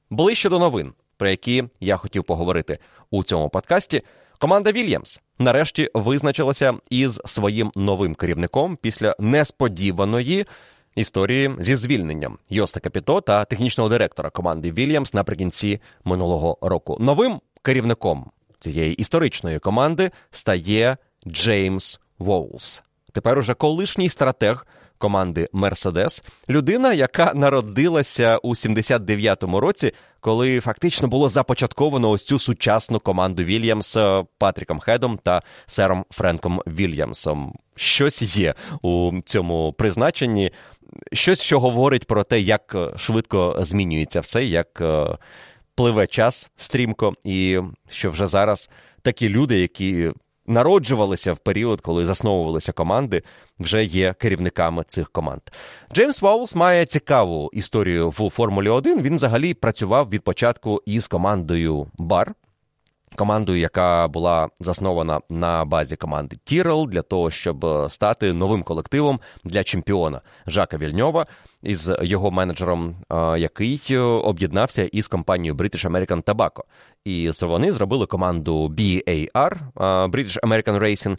Ближче 0.09 0.49
до 0.49 0.59
новин, 0.59 0.93
про 1.17 1.29
які 1.29 1.63
я 1.79 1.97
хотів 1.97 2.23
поговорити 2.23 2.79
у 3.11 3.23
цьому 3.23 3.49
подкасті. 3.49 4.01
Команда 4.39 4.71
Вільямс 4.71 5.19
нарешті 5.39 5.89
визначилася 5.93 6.73
із 6.89 7.21
своїм 7.25 7.71
новим 7.75 8.15
керівником 8.15 8.77
після 8.81 9.15
несподіваної 9.19 10.45
історії 10.95 11.51
зі 11.59 11.75
звільненням 11.75 12.37
Йоста 12.49 12.79
Капіто 12.79 13.21
та 13.21 13.45
технічного 13.45 13.89
директора 13.89 14.29
команди 14.29 14.71
Вільямс 14.71 15.13
наприкінці 15.13 15.81
минулого 16.03 16.57
року. 16.61 16.97
Новим 16.99 17.41
керівником 17.61 18.31
цієї 18.59 18.93
історичної 18.93 19.59
команди 19.59 20.11
стає 20.31 20.97
Джеймс 21.27 21.99
Воулс. 22.19 22.83
Тепер 23.11 23.37
уже 23.37 23.53
колишній 23.53 24.09
стратег 24.09 24.67
команди 24.97 25.49
Мерседес, 25.53 26.23
людина, 26.49 26.93
яка 26.93 27.33
народилася 27.35 28.37
у 28.37 28.49
79-му 28.49 29.59
році, 29.59 29.91
коли 30.19 30.59
фактично 30.59 31.07
було 31.07 31.29
започатковано 31.29 32.09
ось 32.09 32.23
цю 32.23 32.39
сучасну 32.39 32.99
команду 32.99 33.43
Вільямс 33.43 33.97
Патріком 34.37 34.79
Хедом 34.79 35.19
та 35.23 35.41
Сером 35.65 36.05
Френком 36.11 36.61
Вільямсом. 36.67 37.53
Щось 37.75 38.37
є 38.37 38.53
у 38.81 39.11
цьому 39.25 39.73
призначенні, 39.73 40.51
щось, 41.13 41.41
що 41.41 41.59
говорить 41.59 42.07
про 42.07 42.23
те, 42.23 42.39
як 42.39 42.75
швидко 42.97 43.57
змінюється 43.59 44.19
все, 44.19 44.45
як 44.45 44.81
е, 44.81 45.17
пливе 45.75 46.07
час 46.07 46.49
стрімко, 46.55 47.13
і 47.23 47.59
що 47.89 48.09
вже 48.09 48.27
зараз 48.27 48.69
такі 49.01 49.29
люди, 49.29 49.59
які 49.59 50.11
народжувалися 50.47 51.33
в 51.33 51.37
період, 51.37 51.81
коли 51.81 52.05
засновувалися 52.05 52.71
команди, 52.71 53.23
вже 53.59 53.83
є 53.83 54.13
керівниками 54.13 54.83
цих 54.87 55.09
команд. 55.09 55.41
Джеймс 55.93 56.21
Ваулс 56.21 56.55
має 56.55 56.85
цікаву 56.85 57.49
історію 57.53 58.09
в 58.09 58.29
Формулі 58.29 58.69
1. 58.69 59.01
Він 59.01 59.15
взагалі 59.15 59.53
працював 59.53 60.09
від 60.09 60.21
початку 60.21 60.81
із 60.85 61.07
командою 61.07 61.87
Бар 61.97 62.35
командою, 63.15 63.59
яка 63.59 64.07
була 64.07 64.49
заснована 64.59 65.19
на 65.29 65.65
базі 65.65 65.95
команди 65.95 66.35
Тірел 66.43 66.87
для 66.91 67.01
того, 67.01 67.31
щоб 67.31 67.65
е, 67.65 67.89
стати 67.89 68.33
новим 68.33 68.63
колективом 68.63 69.19
для 69.43 69.63
чемпіона 69.63 70.21
Жака 70.47 70.77
Вільньова 70.77 71.25
із 71.63 71.91
його 72.01 72.31
менеджером, 72.31 72.95
е, 73.11 73.39
який 73.39 73.81
е, 73.91 73.99
об'єднався 73.99 74.83
із 74.83 75.07
компанією 75.07 75.55
British 75.55 75.89
American 75.91 76.23
Tobacco. 76.23 76.61
І 77.05 77.31
вони 77.41 77.71
зробили 77.71 78.05
команду 78.05 78.67
BAR 78.67 79.57
British 80.09 80.39
American 80.39 80.79
Racing, 80.79 81.17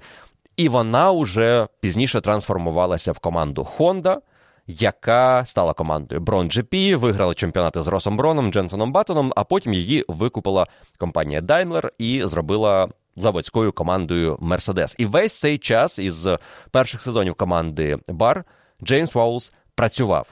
і 0.56 0.68
вона 0.68 1.10
вже 1.10 1.68
пізніше 1.80 2.20
трансформувалася 2.20 3.12
в 3.12 3.18
команду 3.18 3.68
Honda– 3.78 4.16
яка 4.66 5.44
стала 5.46 5.72
командою 5.72 6.20
Брон 6.20 6.48
GP, 6.48 6.96
виграла 6.96 7.34
чемпіонати 7.34 7.82
з 7.82 7.86
Росом 7.86 8.16
Броном, 8.16 8.52
Дженсоном 8.52 8.92
Баттоном, 8.92 9.32
а 9.36 9.44
потім 9.44 9.74
її 9.74 10.04
викупила 10.08 10.66
компанія 10.98 11.40
Daimler 11.40 11.88
і 11.98 12.22
зробила 12.24 12.88
заводською 13.16 13.72
командою 13.72 14.38
Мерседес. 14.40 14.94
І 14.98 15.06
весь 15.06 15.40
цей 15.40 15.58
час 15.58 15.98
із 15.98 16.28
перших 16.70 17.02
сезонів 17.02 17.34
команди 17.34 17.98
Бар 18.08 18.44
Джеймс 18.82 19.14
Ваулс 19.14 19.52
працював 19.74 20.28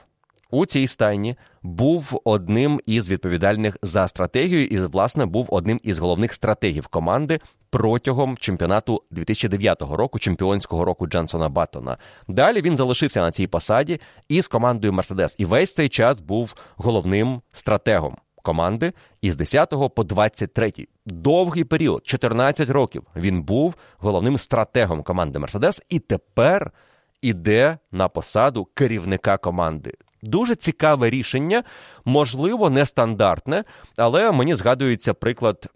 у 0.50 0.66
цій 0.66 0.86
стайні 0.86 1.36
був 1.64 2.20
одним 2.24 2.80
із 2.86 3.08
відповідальних 3.08 3.76
за 3.82 4.08
стратегію, 4.08 4.66
і, 4.66 4.78
власне, 4.78 5.26
був 5.26 5.46
одним 5.50 5.80
із 5.82 5.98
головних 5.98 6.32
стратегів 6.32 6.86
команди 6.86 7.40
протягом 7.70 8.36
чемпіонату 8.36 9.02
2009 9.10 9.82
року, 9.82 10.18
чемпіонського 10.18 10.84
року 10.84 11.06
Дженсона 11.06 11.48
Баттона. 11.48 11.96
Далі 12.28 12.60
він 12.60 12.76
залишився 12.76 13.20
на 13.20 13.30
цій 13.30 13.46
посаді 13.46 14.00
із 14.28 14.48
командою 14.48 14.92
Мерседес, 14.92 15.34
і 15.38 15.44
весь 15.44 15.74
цей 15.74 15.88
час 15.88 16.20
був 16.20 16.54
головним 16.76 17.40
стратегом. 17.52 18.16
Команди 18.42 18.92
із 19.22 19.36
10 19.36 19.74
по 19.94 20.04
23. 20.04 20.72
довгий 21.06 21.64
період, 21.64 22.06
14 22.06 22.70
років. 22.70 23.02
Він 23.16 23.42
був 23.42 23.74
головним 23.98 24.38
стратегом 24.38 25.02
команди 25.02 25.38
Мерседес, 25.38 25.82
і 25.88 25.98
тепер 25.98 26.72
іде 27.22 27.78
на 27.92 28.08
посаду 28.08 28.64
керівника 28.64 29.36
команди. 29.36 29.94
Дуже 30.24 30.54
цікаве 30.54 31.10
рішення, 31.10 31.62
можливо, 32.04 32.70
нестандартне, 32.70 33.64
але 33.96 34.32
мені 34.32 34.54
згадується 34.54 35.14
приклад 35.14 35.68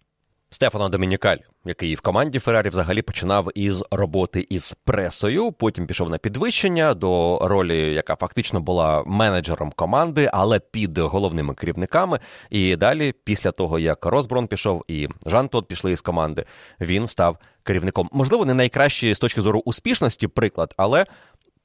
Стефано 0.51 0.89
Домінікаль, 0.89 1.37
який 1.65 1.95
в 1.95 2.01
команді 2.01 2.39
Феррарі 2.39 2.69
взагалі 2.69 3.03
починав 3.03 3.49
із 3.55 3.85
роботи 3.91 4.47
із 4.51 4.75
пресою, 4.85 5.53
потім 5.53 5.87
пішов 5.87 6.11
на 6.11 6.19
підвищення 6.19 6.95
до 6.95 7.39
ролі, 7.43 7.95
яка 7.95 8.17
фактично 8.17 8.61
була 8.61 9.03
менеджером 9.07 9.73
команди, 9.77 10.31
але 10.33 10.61
під 10.61 10.99
головними 10.99 11.55
керівниками. 11.55 12.19
І 12.51 12.77
далі, 12.77 13.15
після 13.25 13.51
того 13.53 13.79
як 13.79 14.07
Розброн 14.07 14.47
пішов 14.47 14.85
і 14.89 15.09
Жан 15.27 15.49
Тот 15.49 15.69
пішли 15.69 15.93
із 15.93 16.01
команди, 16.01 16.45
він 16.81 17.07
став 17.07 17.39
керівником. 17.63 18.09
Можливо, 18.13 18.45
не 18.45 18.55
найкращий 18.55 19.15
з 19.15 19.19
точки 19.19 19.41
зору 19.41 19.63
успішності 19.65 20.29
приклад, 20.29 20.75
але 20.77 21.07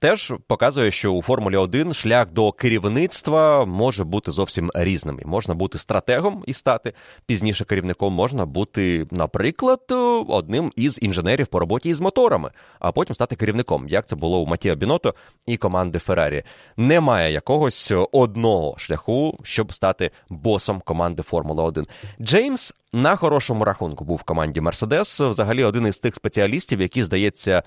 теж 0.04 0.34
показує, 0.48 0.92
що 0.92 1.14
у 1.14 1.22
Формулі 1.22 1.58
1 1.58 1.94
шлях 1.94 2.32
до 2.32 2.52
керівництва 2.52 3.66
може 3.66 4.04
бути 4.04 4.32
зовсім 4.32 4.72
різним. 4.74 5.20
Можна 5.26 5.54
бути 5.54 5.78
стратегом 5.78 6.44
і 6.48 6.54
стати 6.54 6.94
пізніше 7.26 7.66
керівником, 7.66 8.14
можна 8.14 8.46
бути, 8.46 9.08
наприклад, 9.12 9.80
одним 10.28 10.72
із 10.76 11.00
інженерів 11.02 11.48
по 11.48 11.60
роботі 11.60 11.90
із 11.90 12.00
моторами, 12.00 12.52
а 12.80 12.92
потім 12.92 13.16
стати 13.16 13.36
керівником, 13.36 13.88
як 13.88 14.08
це 14.08 14.16
було 14.16 14.40
у 14.40 14.46
Матіа 14.46 14.76
Біното 14.76 15.16
і 15.46 15.58
команди 15.58 16.00
Феррарі. 16.00 16.44
Немає 16.78 17.34
якогось 17.34 17.92
одного 18.12 18.76
шляху, 18.78 19.38
щоб 19.44 19.74
стати 19.74 20.12
босом 20.30 20.82
команди 20.86 21.22
Формула 21.22 21.64
1. 21.64 21.88
Джеймс 22.22 22.74
на 22.94 23.16
хорошому 23.16 23.66
рахунку 23.66 24.06
був 24.06 24.18
в 24.18 24.24
команді 24.24 24.62
Мерседес. 24.62 25.20
Взагалі, 25.20 25.64
один 25.64 25.88
із 25.88 25.98
тих 25.98 26.16
спеціалістів, 26.16 26.82
які 26.82 27.04
здається 27.04 27.64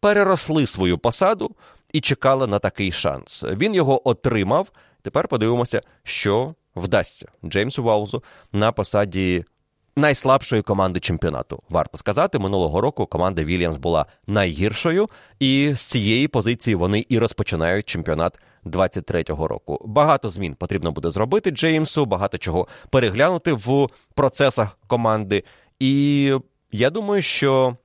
переросли 0.00 0.66
свою 0.66 0.98
посаду 0.98 1.50
і 1.92 2.00
чекали 2.00 2.46
на 2.46 2.58
такий 2.58 2.92
шанс. 2.92 3.42
Він 3.42 3.74
його 3.74 4.08
отримав. 4.08 4.68
Тепер 5.02 5.28
подивимося, 5.28 5.82
що 6.02 6.54
вдасться 6.76 7.26
Джеймсу 7.44 7.82
Ваузу 7.82 8.22
на 8.52 8.72
посаді 8.72 9.44
найслабшої 9.96 10.62
команди 10.62 11.00
чемпіонату. 11.00 11.62
Варто 11.68 11.98
сказати, 11.98 12.38
минулого 12.38 12.80
року 12.80 13.06
команда 13.06 13.44
Вільямс 13.44 13.76
була 13.76 14.06
найгіршою, 14.26 15.06
і 15.38 15.72
з 15.74 15.80
цієї 15.80 16.28
позиції 16.28 16.74
вони 16.74 17.06
і 17.08 17.18
розпочинають 17.18 17.86
чемпіонат 17.86 18.38
23-го 18.64 19.48
року. 19.48 19.82
Багато 19.84 20.30
змін 20.30 20.54
потрібно 20.54 20.92
буде 20.92 21.10
зробити 21.10 21.50
Джеймсу, 21.50 22.06
багато 22.06 22.38
чого 22.38 22.68
переглянути 22.90 23.52
в 23.52 23.86
процесах 24.14 24.78
команди. 24.86 25.44
І 25.78 26.32
я 26.72 26.90
думаю, 26.90 27.22
що 27.22 27.76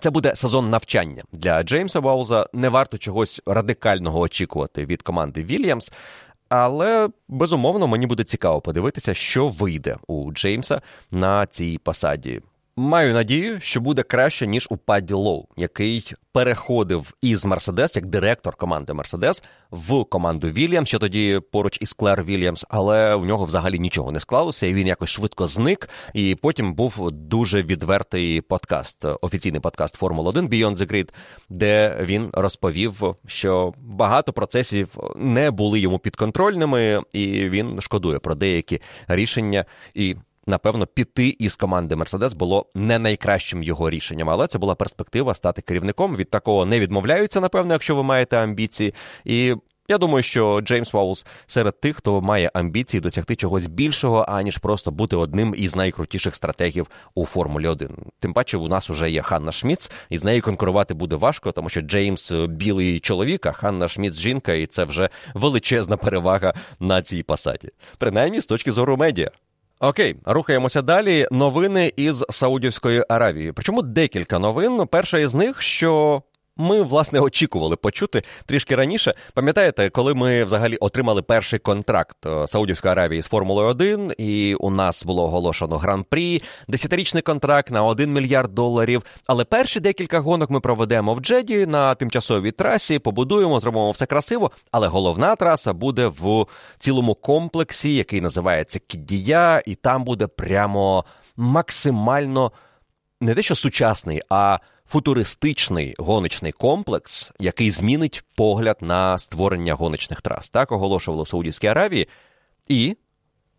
це 0.00 0.10
буде 0.10 0.34
сезон 0.34 0.70
навчання 0.70 1.22
для 1.32 1.62
Джеймса 1.62 2.00
Вауза. 2.00 2.46
Не 2.52 2.68
варто 2.68 2.98
чогось 2.98 3.40
радикального 3.46 4.20
очікувати 4.20 4.86
від 4.86 5.02
команди 5.02 5.44
Вільямс. 5.44 5.92
Але 6.48 7.08
безумовно 7.28 7.86
мені 7.86 8.06
буде 8.06 8.24
цікаво 8.24 8.60
подивитися, 8.60 9.14
що 9.14 9.48
вийде 9.48 9.96
у 10.06 10.32
Джеймса 10.32 10.82
на 11.10 11.46
цій 11.46 11.78
посаді. 11.78 12.42
Маю 12.76 13.14
надію, 13.14 13.60
що 13.60 13.80
буде 13.80 14.02
краще 14.02 14.46
ніж 14.46 14.66
у 14.70 14.76
Падді 14.76 15.14
Лоу, 15.14 15.44
який 15.56 16.14
переходив 16.32 17.14
із 17.22 17.44
Мерседес 17.44 17.96
як 17.96 18.06
директор 18.06 18.56
команди 18.56 18.92
Мерседес 18.92 19.42
в 19.70 20.04
команду 20.04 20.48
Вільямс, 20.48 20.88
ще 20.88 20.98
тоді 20.98 21.40
поруч 21.52 21.78
із 21.80 21.92
Клер 21.92 22.24
Вільямс, 22.24 22.64
але 22.68 23.14
у 23.14 23.24
нього 23.24 23.44
взагалі 23.44 23.78
нічого 23.78 24.12
не 24.12 24.20
склалося, 24.20 24.66
і 24.66 24.74
він 24.74 24.86
якось 24.86 25.10
швидко 25.10 25.46
зник. 25.46 25.88
І 26.14 26.34
потім 26.34 26.74
був 26.74 27.10
дуже 27.12 27.62
відвертий 27.62 28.40
подкаст, 28.40 29.04
офіційний 29.20 29.60
подкаст 29.60 29.94
Формула 29.94 30.28
1 30.28 30.48
Beyond 30.48 30.76
the 30.76 30.92
Grid, 30.92 31.08
де 31.48 31.98
він 32.00 32.30
розповів, 32.32 33.02
що 33.26 33.74
багато 33.78 34.32
процесів 34.32 34.98
не 35.16 35.50
були 35.50 35.80
йому 35.80 35.98
підконтрольними, 35.98 37.00
і 37.12 37.48
він 37.48 37.80
шкодує 37.80 38.18
про 38.18 38.34
деякі 38.34 38.80
рішення 39.08 39.64
і 39.94 40.16
напевно, 40.46 40.86
піти 40.86 41.36
із 41.38 41.56
команди 41.56 41.96
Мерседес 41.96 42.32
було 42.32 42.66
не 42.74 42.98
найкращим 42.98 43.62
його 43.62 43.90
рішенням, 43.90 44.30
але 44.30 44.46
це 44.46 44.58
була 44.58 44.74
перспектива 44.74 45.34
стати 45.34 45.62
керівником. 45.62 46.16
Від 46.16 46.30
такого 46.30 46.64
не 46.64 46.80
відмовляються, 46.80 47.40
напевно, 47.40 47.72
якщо 47.72 47.96
ви 47.96 48.02
маєте 48.02 48.36
амбіції. 48.36 48.94
І 49.24 49.54
я 49.88 49.98
думаю, 49.98 50.22
що 50.22 50.60
Джеймс 50.60 50.92
Ваулс 50.92 51.26
серед 51.46 51.80
тих, 51.80 51.96
хто 51.96 52.20
має 52.20 52.50
амбіції 52.54 53.00
досягти 53.00 53.36
чогось 53.36 53.66
більшого, 53.66 54.24
аніж 54.28 54.58
просто 54.58 54.90
бути 54.90 55.16
одним 55.16 55.54
із 55.56 55.76
найкрутіших 55.76 56.34
стратегів 56.34 56.86
у 57.14 57.26
Формулі 57.26 57.68
1. 57.68 57.90
Тим 58.20 58.32
паче, 58.32 58.56
у 58.56 58.68
нас 58.68 58.90
вже 58.90 59.10
є 59.10 59.22
Ханна 59.22 59.52
Шміц, 59.52 59.90
і 60.10 60.18
з 60.18 60.24
нею 60.24 60.42
конкурувати 60.42 60.94
буде 60.94 61.16
важко, 61.16 61.52
тому 61.52 61.68
що 61.68 61.80
Джеймс 61.80 62.32
білий 62.32 63.00
чоловік, 63.00 63.46
а 63.46 63.52
Ханна 63.52 63.88
Шміц 63.88 64.18
жінка, 64.18 64.52
і 64.52 64.66
це 64.66 64.84
вже 64.84 65.08
величезна 65.34 65.96
перевага 65.96 66.54
на 66.80 67.02
цій 67.02 67.22
посаді. 67.22 67.68
Принаймні 67.98 68.40
з 68.40 68.46
точки 68.46 68.72
зору 68.72 68.96
медіа. 68.96 69.30
Окей, 69.84 70.16
рухаємося 70.24 70.82
далі. 70.82 71.26
Новини 71.30 71.92
із 71.96 72.24
Саудівської 72.30 73.04
Аравії. 73.08 73.52
Причому 73.52 73.82
декілька 73.82 74.38
новин. 74.38 74.86
Перша 74.90 75.18
із 75.18 75.34
них, 75.34 75.62
що 75.62 76.22
ми 76.56 76.82
власне 76.82 77.20
очікували 77.20 77.76
почути 77.76 78.22
трішки 78.46 78.74
раніше. 78.74 79.14
Пам'ятаєте, 79.34 79.90
коли 79.90 80.14
ми 80.14 80.44
взагалі 80.44 80.76
отримали 80.76 81.22
перший 81.22 81.58
контракт 81.58 82.26
е, 82.26 82.46
Саудівської 82.46 82.92
Аравії 82.92 83.22
з 83.22 83.26
Формулою 83.26 83.68
1, 83.68 84.12
і 84.18 84.54
у 84.54 84.70
нас 84.70 85.04
було 85.04 85.24
оголошено 85.24 85.78
гран-прі, 85.78 86.42
десятирічний 86.68 87.22
контракт 87.22 87.70
на 87.70 87.84
1 87.84 88.12
мільярд 88.12 88.54
доларів. 88.54 89.02
Але 89.26 89.44
перші 89.44 89.80
декілька 89.80 90.20
гонок 90.20 90.50
ми 90.50 90.60
проведемо 90.60 91.14
в 91.14 91.20
Джеді 91.20 91.66
на 91.66 91.94
тимчасовій 91.94 92.52
трасі, 92.52 92.98
побудуємо, 92.98 93.60
зробимо 93.60 93.90
все 93.90 94.06
красиво. 94.06 94.50
Але 94.70 94.88
головна 94.88 95.36
траса 95.36 95.72
буде 95.72 96.06
в 96.06 96.46
цілому 96.78 97.14
комплексі, 97.14 97.94
який 97.94 98.20
називається 98.20 98.78
Кіддія, 98.86 99.62
і 99.66 99.74
там 99.74 100.04
буде 100.04 100.26
прямо 100.26 101.04
максимально 101.36 102.52
не 103.20 103.34
те, 103.34 103.42
що 103.42 103.54
сучасний, 103.54 104.22
а 104.28 104.58
футуристичний 104.86 105.94
гоночний 105.98 106.52
комплекс, 106.52 107.30
який 107.40 107.70
змінить 107.70 108.24
погляд 108.34 108.76
на 108.80 109.18
створення 109.18 109.74
гоночних 109.74 110.20
трас. 110.20 110.50
Так 110.50 110.72
оголошували 110.72 111.22
в 111.22 111.28
Саудівській 111.28 111.66
Аравії. 111.66 112.08
І 112.68 112.96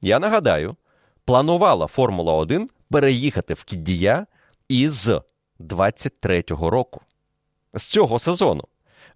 я 0.02 0.20
нагадаю, 0.20 0.76
планувала 1.26 1.88
Формула 1.88 2.34
1 2.34 2.70
переїхати 2.92 3.54
в 3.54 3.64
Кіддія 3.64 4.26
із 4.70 5.10
23-го 5.60 6.70
року, 6.70 7.02
з 7.74 7.86
цього 7.86 8.20
сезону. 8.20 8.64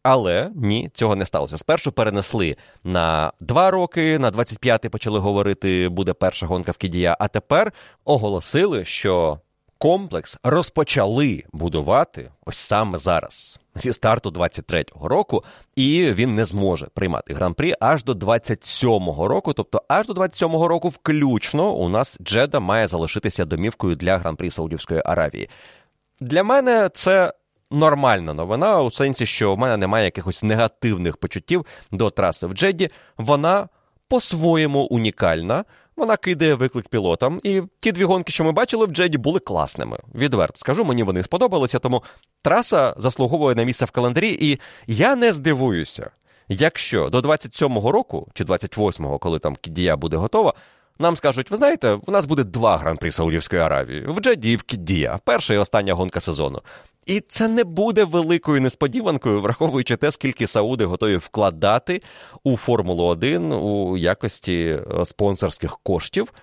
Але 0.04 0.52
ні, 0.56 0.90
цього 0.94 1.16
не 1.16 1.26
сталося. 1.26 1.58
Спершу 1.58 1.92
перенесли 1.92 2.58
на 2.84 3.34
два 3.40 3.72
роки, 3.72 4.20
на 4.20 4.32
25-й 4.32 4.90
почали 4.90 5.20
говорити, 5.20 5.90
буде 5.90 6.14
перша 6.14 6.46
гонка 6.46 6.72
в 6.72 6.78
Кідія, 6.78 7.18
а 7.20 7.28
тепер 7.28 7.74
оголосили, 8.06 8.86
що 8.86 9.40
комплекс 9.80 10.38
розпочали 10.44 11.44
будувати 11.54 12.32
ось 12.46 12.58
саме 12.58 12.98
зараз, 12.98 13.60
зі 13.76 13.94
старту 13.94 14.30
23-го 14.30 15.08
року, 15.08 15.44
і 15.76 16.12
він 16.12 16.36
не 16.36 16.46
зможе 16.46 16.88
приймати 16.94 17.34
гран-прі 17.34 17.74
аж 17.80 18.04
до 18.04 18.14
27-го 18.14 19.28
року. 19.28 19.54
Тобто, 19.54 19.84
аж 19.88 20.08
до 20.08 20.14
27-го 20.14 20.68
року, 20.68 20.90
включно, 20.90 21.74
у 21.74 21.90
нас 21.90 22.18
Джеда 22.22 22.60
має 22.60 22.88
залишитися 22.88 23.46
домівкою 23.46 23.96
для 23.96 24.18
гран-прі 24.18 24.52
Саудівської 24.52 25.02
Аравії. 25.06 25.50
Для 26.20 26.44
мене 26.44 26.90
це. 26.94 27.34
Нормальна 27.72 28.34
новина, 28.34 28.82
у 28.82 28.92
сенсі, 28.92 29.26
що 29.26 29.56
в 29.56 29.58
мене 29.58 29.78
немає 29.78 30.06
якихось 30.06 30.44
негативних 30.44 31.18
почуттів 31.18 31.66
до 31.92 32.10
траси 32.10 32.48
в 32.48 32.54
Джеді. 32.54 32.90
Вона 33.18 33.68
по-своєму 34.08 34.80
унікальна. 34.80 35.66
Вона 36.00 36.18
кидає 36.18 36.56
виклик 36.56 36.88
пілотам, 36.88 37.40
і 37.44 37.62
ті 37.80 37.92
дві 37.92 38.04
гонки, 38.04 38.32
що 38.32 38.44
ми 38.44 38.52
бачили 38.52 38.86
в 38.86 38.90
Джеді, 38.90 39.18
були 39.18 39.40
класними. 39.40 40.00
Відверто 40.16 40.58
скажу, 40.58 40.86
мені 40.86 41.04
вони 41.04 41.24
сподобалися, 41.24 41.80
тому 41.80 42.04
траса 42.42 42.94
заслуговує 42.98 43.56
на 43.56 43.64
місце 43.64 43.86
в 43.86 43.92
календарі, 43.92 44.38
і 44.42 44.60
я 44.88 45.16
не 45.16 45.34
здивуюся, 45.34 46.12
якщо 46.50 47.10
до 47.10 47.20
27-го 47.20 47.92
року 47.92 48.28
чи 48.34 48.44
28-го, 48.44 49.18
коли 49.18 49.40
там 49.40 49.56
Кідія 49.56 49.98
буде 49.98 50.18
готова, 50.18 50.54
нам 51.00 51.18
скажуть: 51.18 51.52
ви 51.52 51.58
знаєте, 51.58 52.00
у 52.08 52.12
нас 52.12 52.26
буде 52.26 52.44
два 52.44 52.78
гран-при 52.78 53.12
Саудівської 53.12 53.62
Аравії 53.62 54.06
в 54.08 54.20
Джеді 54.20 54.52
і 54.52 54.56
в 54.56 54.64
Кідія, 54.64 55.20
перша 55.26 55.54
і 55.54 55.58
остання 55.58 55.94
гонка 55.94 56.20
сезону. 56.20 56.62
І 57.10 57.20
це 57.30 57.48
не 57.48 57.64
буде 57.64 58.04
великою 58.04 58.62
несподіванкою, 58.62 59.42
враховуючи 59.42 59.96
те, 59.96 60.12
скільки 60.12 60.48
Сауди 60.48 60.86
готові 60.86 61.18
вкладати 61.18 62.02
у 62.44 62.58
Формулу 62.58 63.04
1 63.04 63.54
у 63.54 63.98
якості 63.98 64.80
е, 65.00 65.06
спонсорських 65.06 65.80
коштів. 65.84 66.34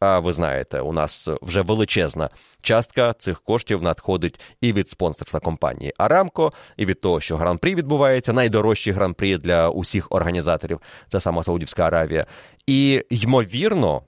А 0.00 0.18
ви 0.18 0.32
знаєте, 0.32 0.80
у 0.80 0.92
нас 0.92 1.28
вже 1.42 1.62
величезна 1.62 2.30
частка 2.62 3.12
цих 3.12 3.40
коштів 3.40 3.82
надходить 3.82 4.40
і 4.60 4.72
від 4.72 4.88
спонсорства 4.88 5.40
компанії 5.40 5.92
Арамко, 5.98 6.52
і 6.76 6.86
від 6.86 7.00
того, 7.00 7.20
що 7.20 7.36
гран-прі 7.36 7.74
відбувається, 7.74 8.32
найдорожчий 8.32 8.92
гран-прі 8.92 9.38
для 9.38 9.68
усіх 9.68 10.06
організаторів 10.10 10.80
це 11.08 11.20
сама 11.20 11.42
Саудівська 11.42 11.86
Аравія. 11.86 12.26
І 12.66 13.04
ймовірно, 13.10 14.02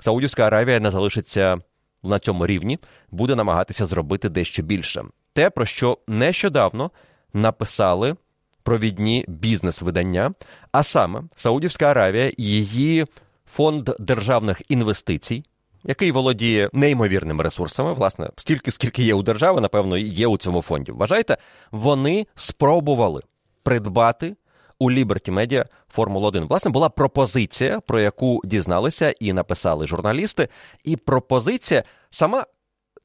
Саудівська 0.00 0.46
Аравія 0.46 0.80
не 0.80 0.90
залишиться 0.90 1.58
на 2.02 2.18
цьому 2.18 2.46
рівні, 2.46 2.78
буде 3.10 3.34
намагатися 3.34 3.86
зробити 3.86 4.28
дещо 4.28 4.62
більше 4.62 5.04
те, 5.34 5.50
про 5.50 5.66
що 5.66 5.98
нещодавно 6.08 6.90
написали 7.32 8.16
провідні 8.62 9.24
бізнес-видання, 9.28 10.34
а 10.72 10.82
саме 10.82 11.22
Саудівська 11.36 11.86
Аравія 11.86 12.32
і 12.36 12.42
її 12.42 13.04
фонд 13.46 13.90
державних 13.98 14.62
інвестицій, 14.68 15.44
який 15.84 16.12
володіє 16.12 16.70
неймовірними 16.72 17.44
ресурсами, 17.44 17.92
власне, 17.92 18.30
стільки, 18.36 18.70
скільки 18.70 19.02
є 19.02 19.14
у 19.14 19.22
держави, 19.22 19.60
напевно, 19.60 19.96
є 19.96 20.26
у 20.26 20.36
цьому 20.36 20.62
фонді. 20.62 20.92
Вважаєте, 20.92 21.36
вони 21.70 22.26
спробували 22.34 23.22
придбати 23.62 24.36
у 24.78 24.90
Liberty 24.90 25.30
Media 25.30 25.64
Формулу 25.88 26.26
1. 26.26 26.44
Власне, 26.44 26.70
була 26.70 26.88
пропозиція, 26.88 27.80
про 27.80 28.00
яку 28.00 28.40
дізналися 28.44 29.14
і 29.20 29.32
написали 29.32 29.86
журналісти. 29.86 30.48
І 30.84 30.96
пропозиція 30.96 31.82
сама. 32.10 32.46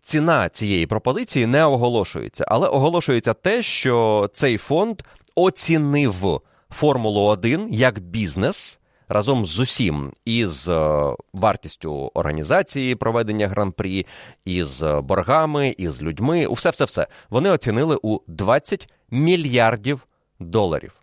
Ціна 0.03 0.49
цієї 0.49 0.85
пропозиції 0.85 1.45
не 1.45 1.65
оголошується, 1.65 2.45
але 2.47 2.67
оголошується 2.67 3.33
те, 3.33 3.63
що 3.63 4.29
цей 4.33 4.57
фонд 4.57 5.01
оцінив 5.35 6.41
Формулу 6.71 7.21
1 7.21 7.67
як 7.71 7.99
бізнес 7.99 8.79
разом 9.07 9.45
з 9.45 9.59
усім 9.59 10.11
із 10.25 10.69
е, 10.69 11.13
вартістю 11.33 12.11
організації 12.13 12.95
проведення 12.95 13.47
гран-прі, 13.47 14.05
із 14.45 14.83
боргами, 15.03 15.75
із 15.77 16.01
людьми. 16.01 16.45
Усе 16.45 16.69
все 16.69 16.85
все 16.85 17.07
вони 17.29 17.49
оцінили 17.49 17.97
у 18.01 18.19
20 18.27 18.93
мільярдів 19.11 20.07
доларів. 20.39 20.93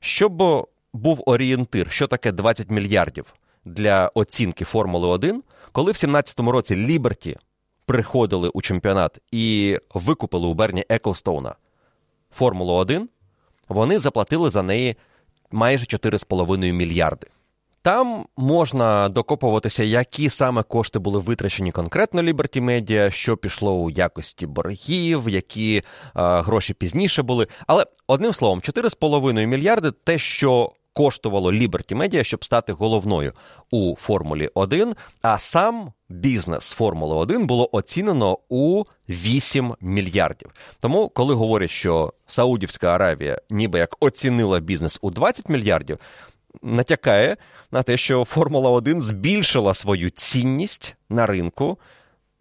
Щоб 0.00 0.66
був 0.92 1.22
орієнтир, 1.26 1.90
що 1.90 2.06
таке 2.06 2.32
20 2.32 2.70
мільярдів 2.70 3.34
для 3.64 4.10
оцінки 4.14 4.64
Формули 4.64 5.08
1, 5.08 5.42
коли 5.72 5.90
в 5.92 5.94
2017 5.94 6.40
році 6.40 6.76
Ліберті 6.76 7.36
приходили 7.88 8.48
у 8.48 8.62
чемпіонат 8.62 9.18
і 9.32 9.76
викупили 9.94 10.46
у 10.46 10.54
Берні 10.54 10.84
Еклстоуна 10.88 11.54
Формулу 12.30 12.72
1, 12.72 13.08
вони 13.68 13.98
заплатили 13.98 14.50
за 14.50 14.62
неї 14.62 14.96
майже 15.50 15.84
4,5 15.84 16.72
мільярди. 16.72 17.26
Там 17.82 18.26
можна 18.36 19.08
докопуватися, 19.08 19.84
які 19.84 20.28
саме 20.28 20.62
кошти 20.62 20.98
були 20.98 21.18
витрачені 21.18 21.72
конкретно 21.72 22.22
Liberty 22.22 22.64
Media, 22.64 23.10
що 23.10 23.36
пішло 23.36 23.74
у 23.74 23.90
якості 23.90 24.46
боргів, 24.46 25.28
які 25.28 25.82
а, 26.14 26.42
гроші 26.42 26.74
пізніше 26.74 27.22
були. 27.22 27.46
Але 27.66 27.86
одним 28.06 28.32
словом, 28.32 28.60
4,5 28.60 29.46
мільярди 29.46 29.90
те, 29.90 30.18
що 30.18 30.72
коштувало 30.98 31.52
Liberty 31.52 31.94
Media, 31.94 32.24
щоб 32.24 32.44
стати 32.44 32.72
головною 32.72 33.32
у 33.70 33.96
Формулі 33.96 34.50
1, 34.54 34.94
а 35.22 35.38
сам 35.38 35.92
бізнес 36.08 36.72
Формули 36.72 37.14
1 37.14 37.46
було 37.46 37.68
оцінено 37.72 38.38
у 38.48 38.84
8 39.08 39.74
мільярдів. 39.80 40.50
Тому, 40.80 41.08
коли 41.08 41.34
говорять, 41.34 41.70
що 41.70 42.12
Саудівська 42.26 42.94
Аравія 42.94 43.40
ніби 43.50 43.78
як 43.78 43.96
оцінила 44.00 44.60
бізнес 44.60 44.98
у 45.00 45.10
20 45.10 45.48
мільярдів, 45.48 45.98
натякає 46.62 47.36
на 47.70 47.82
те, 47.82 47.96
що 47.96 48.24
Формула 48.24 48.70
1 48.70 49.00
збільшила 49.00 49.74
свою 49.74 50.10
цінність 50.10 50.96
на 51.08 51.26
ринку 51.26 51.78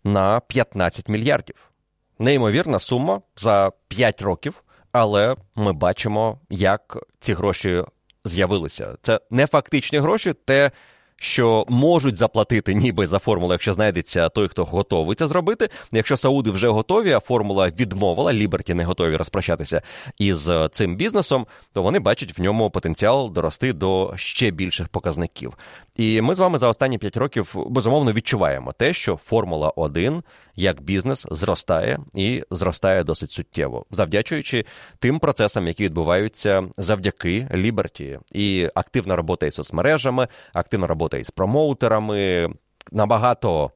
на 0.03 0.39
15 0.39 1.09
мільярдів. 1.09 1.71
Неймовірна 2.19 2.79
сума 2.79 3.21
за 3.35 3.71
5 3.87 4.21
років, 4.21 4.63
але 4.91 5.35
ми 5.55 5.73
бачимо, 5.73 6.39
як 6.49 6.97
ці 7.19 7.33
гроші 7.33 7.83
з'явилися. 8.27 8.95
Це 9.01 9.19
не 9.31 9.47
фактичні 9.47 9.99
гроші, 9.99 10.33
те, 10.45 10.71
що 11.19 11.65
можуть 11.69 12.17
заплатити 12.17 12.73
ніби 12.73 13.07
за 13.07 13.19
формулу, 13.19 13.53
якщо 13.53 13.73
знайдеться 13.73 14.29
той, 14.29 14.47
хто 14.47 14.63
готовий 14.63 15.15
це 15.15 15.27
зробити. 15.27 15.69
Якщо 15.91 16.17
Сауди 16.17 16.51
вже 16.51 16.67
готові, 16.67 17.11
а 17.11 17.19
формула 17.19 17.69
відмовила, 17.69 18.33
Ліберті 18.33 18.73
не 18.73 18.83
готові 18.83 19.15
розпрощатися 19.15 19.81
із 20.17 20.49
е, 20.49 20.69
цим 20.71 20.95
бізнесом, 20.95 21.45
то 21.73 21.83
вони 21.83 21.99
бачать 21.99 22.37
в 22.37 22.41
ньому 22.41 22.69
потенціал 22.69 23.31
дорости 23.33 23.73
до 23.73 24.13
ще 24.15 24.51
більших 24.51 24.87
показників. 24.87 25.53
І 25.95 26.21
ми 26.21 26.35
з 26.35 26.39
вами 26.39 26.59
за 26.59 26.69
останні 26.69 26.97
5 26.97 27.17
років 27.17 27.55
безумовно 27.69 28.13
відчуваємо 28.13 28.71
те, 28.71 28.93
що 28.93 29.15
Формула 29.15 29.73
1 29.75 30.23
як 30.57 30.81
бізнес 30.81 31.25
зростає 31.31 31.99
і 32.15 32.43
зростає 32.51 33.03
досить 33.03 33.31
суттєво, 33.31 33.85
завдячуючи 33.91 34.65
тим 34.99 35.19
процесам, 35.19 35.67
які 35.67 35.83
відбуваються 35.83 36.63
завдяки 36.77 37.47
Ліберті, 37.53 38.19
і 38.31 38.69
активна 38.75 39.15
робота 39.15 39.45
із 39.45 39.53
соцмережами, 39.53 40.27
активна 40.53 40.87
робота 40.87 41.17
із 41.17 41.29
промоутерами, 41.29 42.49
набагато. 42.91 43.71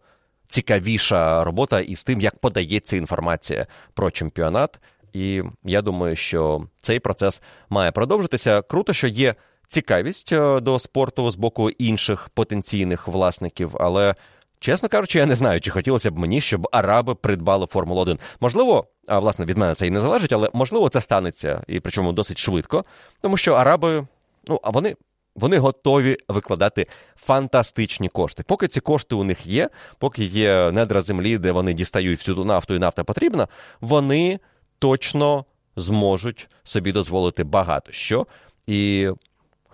Цікавіша 0.47 1.43
робота 1.43 1.79
із 1.79 2.03
тим, 2.03 2.21
як 2.21 2.39
подається 2.39 2.97
інформація 2.97 3.67
про 3.93 4.11
чемпіонат. 4.11 4.79
І 5.13 5.43
я 5.63 5.81
думаю, 5.81 6.15
що 6.15 6.67
цей 6.81 6.99
процес 6.99 7.41
має 7.69 7.91
продовжитися. 7.91 8.61
Круто, 8.61 8.93
що 8.93 9.07
є 9.07 9.35
цікавість 9.67 10.31
е, 10.31 10.59
до 10.59 10.79
спорту 10.79 11.31
з 11.31 11.35
боку 11.35 11.69
інших 11.69 12.29
потенційних 12.29 13.07
власників, 13.07 13.77
але. 13.79 14.15
Чесно 14.61 14.89
кажучи, 14.89 15.17
я 15.17 15.25
не 15.25 15.35
знаю, 15.35 15.61
чи 15.61 15.71
хотілося 15.71 16.11
б 16.11 16.17
мені, 16.17 16.41
щоб 16.41 16.67
араби 16.71 17.15
придбали 17.15 17.65
Формулу 17.65 18.01
1. 18.01 18.19
Можливо, 18.39 18.87
а 19.07 19.19
власне 19.19 19.45
від 19.45 19.57
мене 19.57 19.75
це 19.75 19.87
і 19.87 19.89
не 19.89 19.99
залежить, 19.99 20.33
але 20.33 20.49
можливо 20.53 20.89
це 20.89 21.01
станеться, 21.01 21.63
і 21.67 21.79
причому 21.79 22.11
досить 22.11 22.37
швидко, 22.37 22.85
тому 23.21 23.37
що 23.37 23.53
араби, 23.53 24.07
ну 24.47 24.59
а 24.63 24.69
вони. 24.69 24.95
Вони 25.35 25.57
готові 25.57 26.17
викладати 26.27 26.87
фантастичні 27.15 28.09
кошти. 28.09 28.43
Поки 28.43 28.67
ці 28.67 28.79
кошти 28.79 29.15
у 29.15 29.23
них 29.23 29.45
є, 29.45 29.69
поки 29.97 30.23
є 30.23 30.71
недра 30.71 31.01
землі, 31.01 31.37
де 31.37 31.51
вони 31.51 31.73
дістають 31.73 32.19
всю 32.19 32.35
ту 32.35 32.45
нафту 32.45 32.75
і 32.75 32.79
нафта 32.79 33.03
потрібна, 33.03 33.47
вони 33.81 34.39
точно 34.79 35.45
зможуть 35.75 36.49
собі 36.63 36.91
дозволити 36.91 37.43
багато 37.43 37.91
що. 37.91 38.27
І 38.67 39.09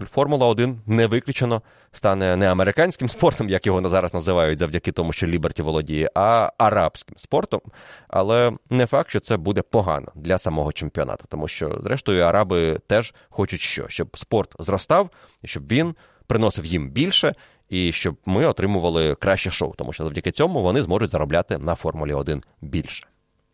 Формула 0.05 0.47
1 0.47 0.81
не 0.85 1.07
виключено 1.07 1.61
стане 1.97 2.35
не 2.35 2.51
американським 2.51 3.09
спортом, 3.09 3.49
як 3.49 3.65
його 3.65 3.89
зараз 3.89 4.13
називають, 4.13 4.59
завдяки 4.59 4.91
тому, 4.91 5.13
що 5.13 5.27
Ліберті 5.27 5.61
володіє, 5.61 6.09
а 6.15 6.51
арабським 6.57 7.17
спортом. 7.17 7.61
Але 8.07 8.51
не 8.69 8.85
факт, 8.85 9.09
що 9.09 9.19
це 9.19 9.37
буде 9.37 9.61
погано 9.61 10.11
для 10.15 10.37
самого 10.37 10.71
чемпіонату, 10.71 11.25
тому 11.29 11.47
що, 11.47 11.79
зрештою, 11.83 12.23
араби 12.23 12.79
теж 12.87 13.13
хочуть 13.29 13.61
що, 13.61 13.85
щоб 13.87 14.17
спорт 14.17 14.55
зростав, 14.59 15.09
щоб 15.45 15.67
він 15.67 15.95
приносив 16.27 16.65
їм 16.65 16.89
більше, 16.89 17.35
і 17.69 17.91
щоб 17.91 18.15
ми 18.25 18.45
отримували 18.45 19.15
краще 19.15 19.51
шоу, 19.51 19.73
тому 19.77 19.93
що 19.93 20.03
завдяки 20.03 20.31
цьому 20.31 20.61
вони 20.61 20.83
зможуть 20.83 21.11
заробляти 21.11 21.57
на 21.57 21.75
Формулі 21.75 22.13
1 22.13 22.41
більше. 22.61 23.07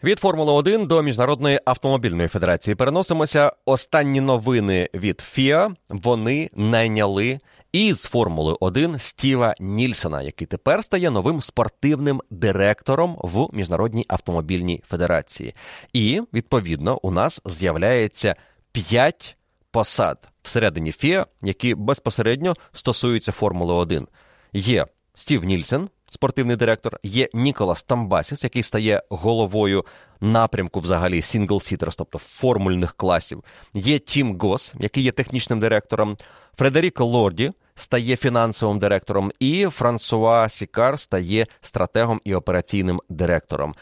Від 0.03 0.19
Формули 0.19 0.51
1 0.51 0.87
до 0.87 1.03
Міжнародної 1.03 1.59
автомобільної 1.65 2.29
федерації 2.29 2.75
переносимося. 2.75 3.51
Останні 3.65 4.21
новини 4.21 4.89
від 4.93 5.21
ФІА 5.21 5.69
вони 5.89 6.49
найняли 6.55 7.39
із 7.73 8.01
Формули 8.01 8.57
1 8.59 8.99
Стіва 8.99 9.55
Нільсона, 9.59 10.21
який 10.21 10.47
тепер 10.47 10.83
стає 10.83 11.11
новим 11.11 11.41
спортивним 11.41 12.21
директором 12.29 13.17
в 13.23 13.47
Міжнародній 13.53 14.05
автомобільній 14.07 14.83
федерації. 14.87 15.53
І 15.93 16.21
відповідно 16.33 16.99
у 17.01 17.11
нас 17.11 17.41
з'являється 17.45 18.35
п'ять 18.71 19.37
посад 19.71 20.27
всередині 20.43 20.91
ФІА, 20.91 21.25
які 21.41 21.75
безпосередньо 21.75 22.55
стосуються 22.73 23.31
Формули 23.31 23.73
1. 23.73 24.07
Є 24.53 24.85
Стів 25.15 25.43
Нільсен, 25.43 25.89
спортивний 26.09 26.55
директор, 26.55 26.99
є 27.03 27.29
Ніколас 27.33 27.83
Томбазіс, 27.83 28.43
який 28.43 28.63
стає 28.63 29.03
головою 29.09 29.85
напрямку 30.21 30.79
взагалі 30.79 31.21
single-seaters, 31.21 31.95
тобто 31.97 32.17
формульних 32.17 32.93
класів. 32.93 33.43
Є 33.73 33.99
Тім 33.99 34.39
Гос, 34.39 34.73
який 34.79 35.03
є 35.03 35.11
технічним 35.11 35.59
директором, 35.59 36.17
Федеріко 36.57 37.05
Лоді. 37.05 37.51
Стає 37.75 38.15
фінансовим 38.15 38.79
директором, 38.79 39.31
і 39.39 39.65
Франсуа 39.65 40.49
Сікар 40.49 40.99
стає 40.99 41.47
стратегом 41.61 42.21
і 42.23 42.35
операційним 42.35 43.01
директором. 43.09 43.75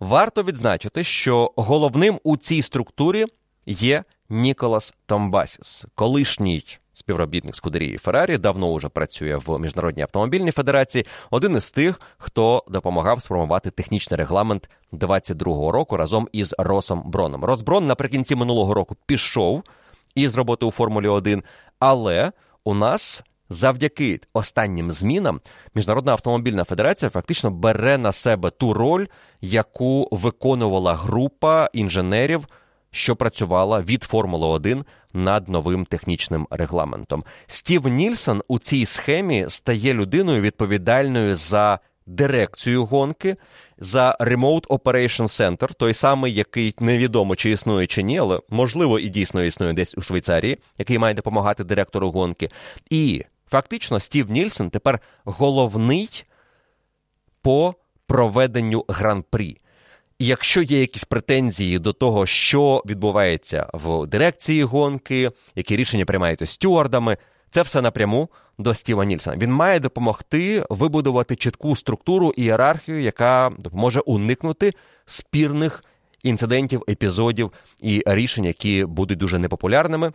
Варто 0.00 0.42
відзначити, 0.42 1.04
що 1.04 1.52
головним 1.56 2.20
у 2.24 2.36
цій 2.36 2.62
структурі 2.62 3.26
є 3.66 4.04
Ніколас 4.28 4.94
Томбасіс, 5.06 5.84
колишній 5.94 6.64
співробітник 6.92 7.56
Скудерії 7.56 7.98
Феррарі, 7.98 8.38
давно 8.38 8.74
вже 8.74 8.88
працює 8.88 9.36
в 9.36 9.58
міжнародній 9.58 10.02
автомобільній 10.02 10.50
федерації. 10.50 11.06
Один 11.30 11.56
із 11.56 11.70
тих, 11.70 12.00
хто 12.18 12.64
допомагав 12.68 13.22
сформувати 13.22 13.70
технічний 13.70 14.18
регламент 14.18 14.70
22-го 14.92 15.72
року 15.72 15.96
разом 15.96 16.28
із 16.32 16.54
Росом 16.58 17.02
Броном. 17.04 17.44
Рос 17.44 17.62
Брон 17.62 17.86
наприкінці 17.86 18.34
минулого 18.34 18.74
року 18.74 18.96
пішов 19.06 19.62
із 20.14 20.36
роботи 20.36 20.66
у 20.66 20.70
Формулі 20.70 21.08
1, 21.08 21.42
але 21.78 22.32
у 22.64 22.74
нас. 22.74 23.24
Завдяки 23.52 24.20
останнім 24.32 24.92
змінам 24.92 25.40
Міжнародна 25.74 26.12
автомобільна 26.12 26.64
федерація 26.64 27.10
фактично 27.10 27.50
бере 27.50 27.98
на 27.98 28.12
себе 28.12 28.50
ту 28.50 28.72
роль, 28.72 29.06
яку 29.40 30.08
виконувала 30.10 30.94
група 30.94 31.70
інженерів 31.72 32.46
що 32.94 33.16
працювала 33.16 33.80
від 33.80 34.02
Формули 34.02 34.46
1 34.46 34.84
над 35.12 35.48
новим 35.48 35.84
технічним 35.84 36.46
регламентом. 36.50 37.24
Стів 37.46 37.88
Нільсон 37.88 38.42
у 38.48 38.58
цій 38.58 38.86
схемі 38.86 39.44
стає 39.48 39.94
людиною 39.94 40.40
відповідальною 40.40 41.36
за 41.36 41.78
дирекцію 42.06 42.84
гонки. 42.84 43.36
За 43.78 44.16
Remote 44.20 44.66
Operation 44.66 45.22
Center, 45.22 45.74
той 45.74 45.94
самий, 45.94 46.34
який 46.34 46.74
невідомо 46.80 47.36
чи 47.36 47.50
існує 47.50 47.86
чи 47.86 48.02
ні, 48.02 48.18
але 48.18 48.40
можливо 48.48 48.98
і 48.98 49.08
дійсно 49.08 49.44
існує 49.44 49.72
десь 49.72 49.94
у 49.98 50.00
Швейцарії, 50.00 50.58
який 50.78 50.98
має 50.98 51.14
допомагати 51.14 51.64
директору 51.64 52.10
гонки. 52.10 52.50
І 52.90 53.24
фактично 53.52 54.00
Стів 54.00 54.30
Нільсон 54.30 54.70
тепер 54.70 55.00
головний 55.24 56.24
по 57.42 57.74
проведенню 58.06 58.84
гран-прі. 58.88 59.58
І 60.18 60.26
якщо 60.26 60.62
є 60.62 60.80
якісь 60.80 61.04
претензії 61.04 61.78
до 61.78 61.92
того, 61.92 62.26
що 62.26 62.82
відбувається 62.86 63.70
в 63.72 64.06
дирекції 64.06 64.62
гонки, 64.62 65.30
які 65.54 65.76
рішення 65.76 66.04
приймаються 66.04 66.46
стюардами, 66.46 67.16
це 67.50 67.62
все 67.62 67.82
напряму 67.82 68.28
до 68.58 68.74
Стіва 68.74 69.04
Нільсона. 69.04 69.36
Він 69.36 69.52
має 69.52 69.80
допомогти 69.80 70.66
вибудувати 70.70 71.36
чітку 71.36 71.76
структуру 71.76 72.32
і 72.36 72.42
ієрархію, 72.42 73.02
яка 73.02 73.52
допоможе 73.58 74.00
уникнути 74.00 74.72
спірних 75.06 75.84
інцидентів, 76.22 76.84
епізодів 76.88 77.52
і 77.82 78.02
рішень, 78.06 78.44
які 78.44 78.84
будуть 78.84 79.18
дуже 79.18 79.38
непопулярними 79.38 80.12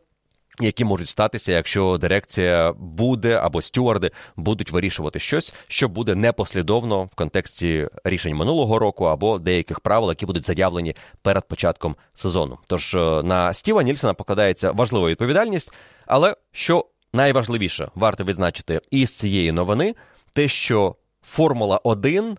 які 0.60 0.86
можуть 0.86 1.10
статися, 1.10 1.52
якщо 1.52 1.98
дирекція 1.98 2.74
буде 2.74 3.36
або 3.36 3.62
стюарди 3.62 4.12
будуть 4.36 4.72
вирішувати 4.72 5.20
щось, 5.20 5.54
що 5.68 5.90
буде 5.90 6.16
непослідовно 6.16 7.04
в 7.04 7.16
контексті 7.16 7.88
рішень 8.04 8.36
минулого 8.36 8.80
року 8.80 9.06
або 9.06 9.40
деяких 9.40 9.80
правил, 9.80 10.10
які 10.10 10.26
будуть 10.26 10.46
заявлені 10.46 10.96
перед 11.22 11.48
початком 11.48 11.96
сезону. 12.14 12.58
Тож 12.68 12.96
е, 12.96 13.24
на 13.24 13.54
Стіва 13.54 13.84
Нільсона 13.84 14.14
покладається 14.14 14.72
важлива 14.72 15.10
відповідальність, 15.10 15.72
але 16.06 16.36
що 16.52 16.86
найважливіше 17.14 17.88
варто 17.96 18.24
відзначити 18.24 18.82
із 18.92 19.18
цієї 19.18 19.52
новини, 19.52 19.96
те, 20.34 20.48
що 20.48 20.96
Формула 21.22 21.80
1 21.84 22.38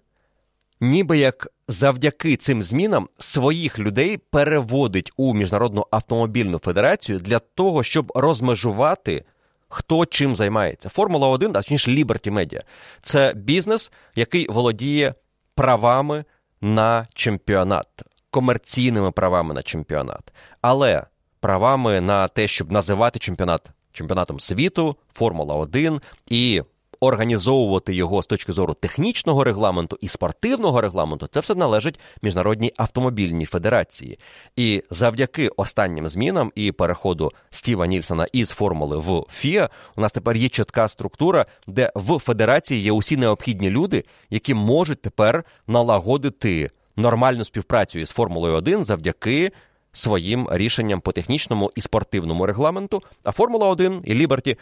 ніби 0.81 1.19
як 1.19 1.49
завдяки 1.69 2.37
цим 2.37 2.63
змінам 2.63 3.09
своїх 3.19 3.79
людей 3.79 4.17
переводить 4.17 5.13
у 5.17 5.35
міжнародну 5.35 5.87
автомобільну 5.91 6.59
федерацію 6.59 7.19
для 7.19 7.39
того, 7.39 7.83
щоб 7.83 8.13
розмежувати. 8.15 9.25
Хто 9.69 10.07
чим 10.07 10.37
займається? 10.37 10.89
Формула 10.89 11.29
1, 11.29 11.51
а 11.51 11.55
точніше 11.55 11.91
Liberty 11.91 12.33
Media. 12.33 12.61
Це 13.03 13.33
бізнес, 13.37 13.93
який 14.15 14.49
володіє 14.49 15.15
правами 15.55 16.25
на 16.61 17.07
чемпіонат, 17.15 17.87
комерційними 18.31 19.11
правами 19.11 19.55
на 19.55 19.63
чемпіонат, 19.63 20.33
але 20.61 21.07
правами 21.41 22.01
на 22.01 22.29
те, 22.29 22.49
щоб 22.49 22.73
називати 22.73 23.19
чемпіонат 23.19 23.71
чемпіонатом 23.93 24.41
світу, 24.41 24.97
Формула 25.13 25.55
1 25.55 26.01
і 26.27 26.63
організовувати 27.01 27.95
його 27.95 28.23
з 28.23 28.27
точки 28.27 28.53
зору 28.53 28.75
технічного 28.75 29.45
регламенту 29.45 29.99
і 30.01 30.09
спортивного 30.09 30.81
регламенту, 30.81 31.27
це 31.27 31.41
все 31.41 31.55
належить 31.55 32.01
міжнародній 32.23 32.73
автомобільній 32.77 33.45
федерації. 33.45 34.19
І 34.57 34.83
завдяки 34.91 35.49
останнім 35.49 36.09
змінам 36.09 36.53
і 36.55 36.73
переходу 36.73 37.33
Стіва 37.51 37.87
Нільсона 37.87 38.27
із 38.33 38.51
формули 38.51 38.97
в 38.97 39.25
ФІА, 39.31 39.69
у 39.97 40.01
нас 40.01 40.13
тепер 40.13 40.37
є 40.37 40.49
чітка 40.49 40.89
структура, 40.89 41.47
де 41.67 41.93
в 41.95 42.19
федерації 42.19 42.83
є 42.83 42.93
усі 42.93 43.17
необхідні 43.17 43.71
люди, 43.71 44.05
які 44.31 44.55
можуть 44.55 45.03
тепер 45.03 45.45
налагодити 45.67 46.71
нормальну 46.97 47.45
співпрацю 47.45 47.99
із 47.99 48.11
Формулою 48.11 48.55
1 48.55 48.85
завдяки. 48.85 49.53
Своїм 49.93 50.49
рішенням 50.51 51.01
по 51.01 51.13
технічному 51.13 51.73
і 51.75 51.81
спортивному 51.81 52.47
регламенту, 52.47 53.03
а 53.25 53.33
Формула 53.33 53.67
1 53.67 54.03
і 54.05 54.15
Ліберті 54.15 54.57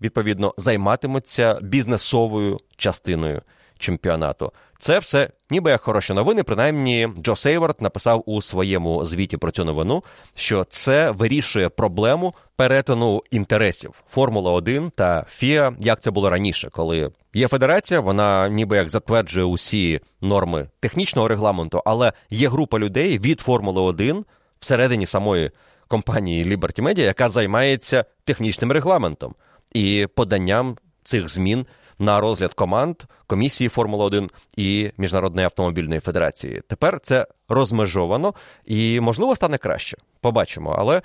відповідно 0.00 0.54
займатимуться 0.56 1.58
бізнесовою 1.62 2.58
частиною 2.76 3.42
чемпіонату. 3.78 4.52
Це 4.78 4.98
все 4.98 5.30
ніби 5.50 5.70
як 5.70 5.82
хороші 5.82 6.12
новини. 6.12 6.42
Принаймні, 6.42 7.08
Джо 7.22 7.36
Сейвард 7.36 7.76
написав 7.80 8.22
у 8.26 8.42
своєму 8.42 9.04
звіті 9.04 9.36
про 9.36 9.50
цю 9.50 9.64
новину, 9.64 10.02
що 10.34 10.64
це 10.64 11.10
вирішує 11.10 11.68
проблему 11.68 12.34
перетину 12.56 13.22
інтересів 13.30 13.94
Формула 14.06 14.52
1 14.52 14.90
та 14.90 15.24
ФІА, 15.28 15.72
як 15.80 16.00
це 16.00 16.10
було 16.10 16.30
раніше, 16.30 16.68
коли 16.72 17.10
є 17.34 17.48
федерація, 17.48 18.00
вона 18.00 18.48
ніби 18.48 18.76
як 18.76 18.90
затверджує 18.90 19.46
усі 19.46 20.00
норми 20.20 20.68
технічного 20.80 21.28
регламенту, 21.28 21.82
але 21.84 22.12
є 22.30 22.48
група 22.48 22.78
людей 22.78 23.18
від 23.18 23.40
Формули 23.40 23.80
1 23.80 24.24
всередині 24.60 25.06
самої 25.06 25.50
компанії 25.88 26.44
Liberty 26.44 26.82
Media, 26.82 27.00
яка 27.00 27.28
займається 27.30 28.04
технічним 28.24 28.72
регламентом 28.72 29.34
і 29.74 30.06
поданням 30.14 30.76
цих 31.04 31.28
змін 31.28 31.66
на 31.98 32.20
розгляд 32.20 32.54
команд 32.54 32.96
комісії 33.26 33.68
Формула 33.68 34.04
1 34.04 34.30
і 34.56 34.90
Міжнародної 34.98 35.44
автомобільної 35.44 36.00
федерації. 36.00 36.62
Тепер 36.68 37.00
це 37.00 37.26
розмежовано 37.48 38.34
і, 38.64 39.00
можливо, 39.00 39.36
стане 39.36 39.58
краще. 39.58 39.96
Побачимо. 40.20 40.74
Але 40.78 41.02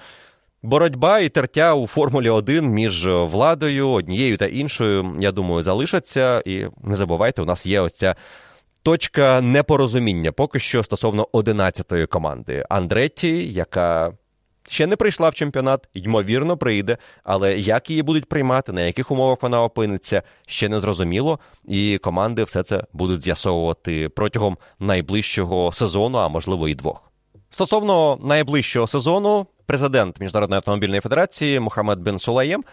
боротьба 0.62 1.20
і 1.20 1.30
тертя 1.30 1.74
у 1.74 1.88
Формулі 1.88 2.30
1 2.30 2.66
між 2.66 3.08
владою, 3.08 3.90
однією 3.90 4.38
та 4.38 4.46
іншою, 4.46 5.16
я 5.20 5.32
думаю, 5.32 5.64
залишаться. 5.64 6.44
І 6.46 6.66
не 6.84 6.96
забувайте, 6.96 7.42
у 7.42 7.46
нас 7.46 7.66
є 7.66 7.80
оця. 7.80 8.16
Точка 8.84 9.42
непорозуміння 9.42 10.32
поки 10.32 10.60
що 10.60 10.84
стосовно 10.84 11.28
11-ї 11.34 12.08
команди 12.08 12.66
Андретті, 12.70 13.52
яка 13.52 14.12
ще 14.70 14.88
не 14.88 14.96
прийшла 14.96 15.30
в 15.30 15.34
чемпіонат, 15.34 15.88
ймовірно, 15.94 16.58
прийде, 16.58 16.98
але 17.24 17.58
як 17.58 17.90
її 17.90 18.02
будуть 18.02 18.26
приймати, 18.26 18.72
на 18.72 18.82
яких 18.82 19.12
умовах 19.12 19.38
вона 19.42 19.64
опиниться, 19.64 20.24
ще 20.48 20.70
не 20.70 20.80
зрозуміло. 20.80 21.40
І 21.66 21.98
команди 21.98 22.44
все 22.44 22.64
це 22.64 22.84
будуть 22.94 23.22
з'ясовувати 23.22 24.10
протягом 24.10 24.58
найближчого 24.80 25.72
сезону, 25.72 26.18
а 26.18 26.28
можливо 26.28 26.68
і 26.68 26.76
двох. 26.76 27.12
Стосовно 27.50 28.20
найближчого 28.22 28.88
сезону, 28.88 29.48
президент 29.66 30.20
Міжнародної 30.20 30.58
автомобільної 30.58 31.02
федерації 31.02 31.60
Мухаммед 31.60 32.00
Бен 32.00 32.20
Сулаєм 32.20 32.64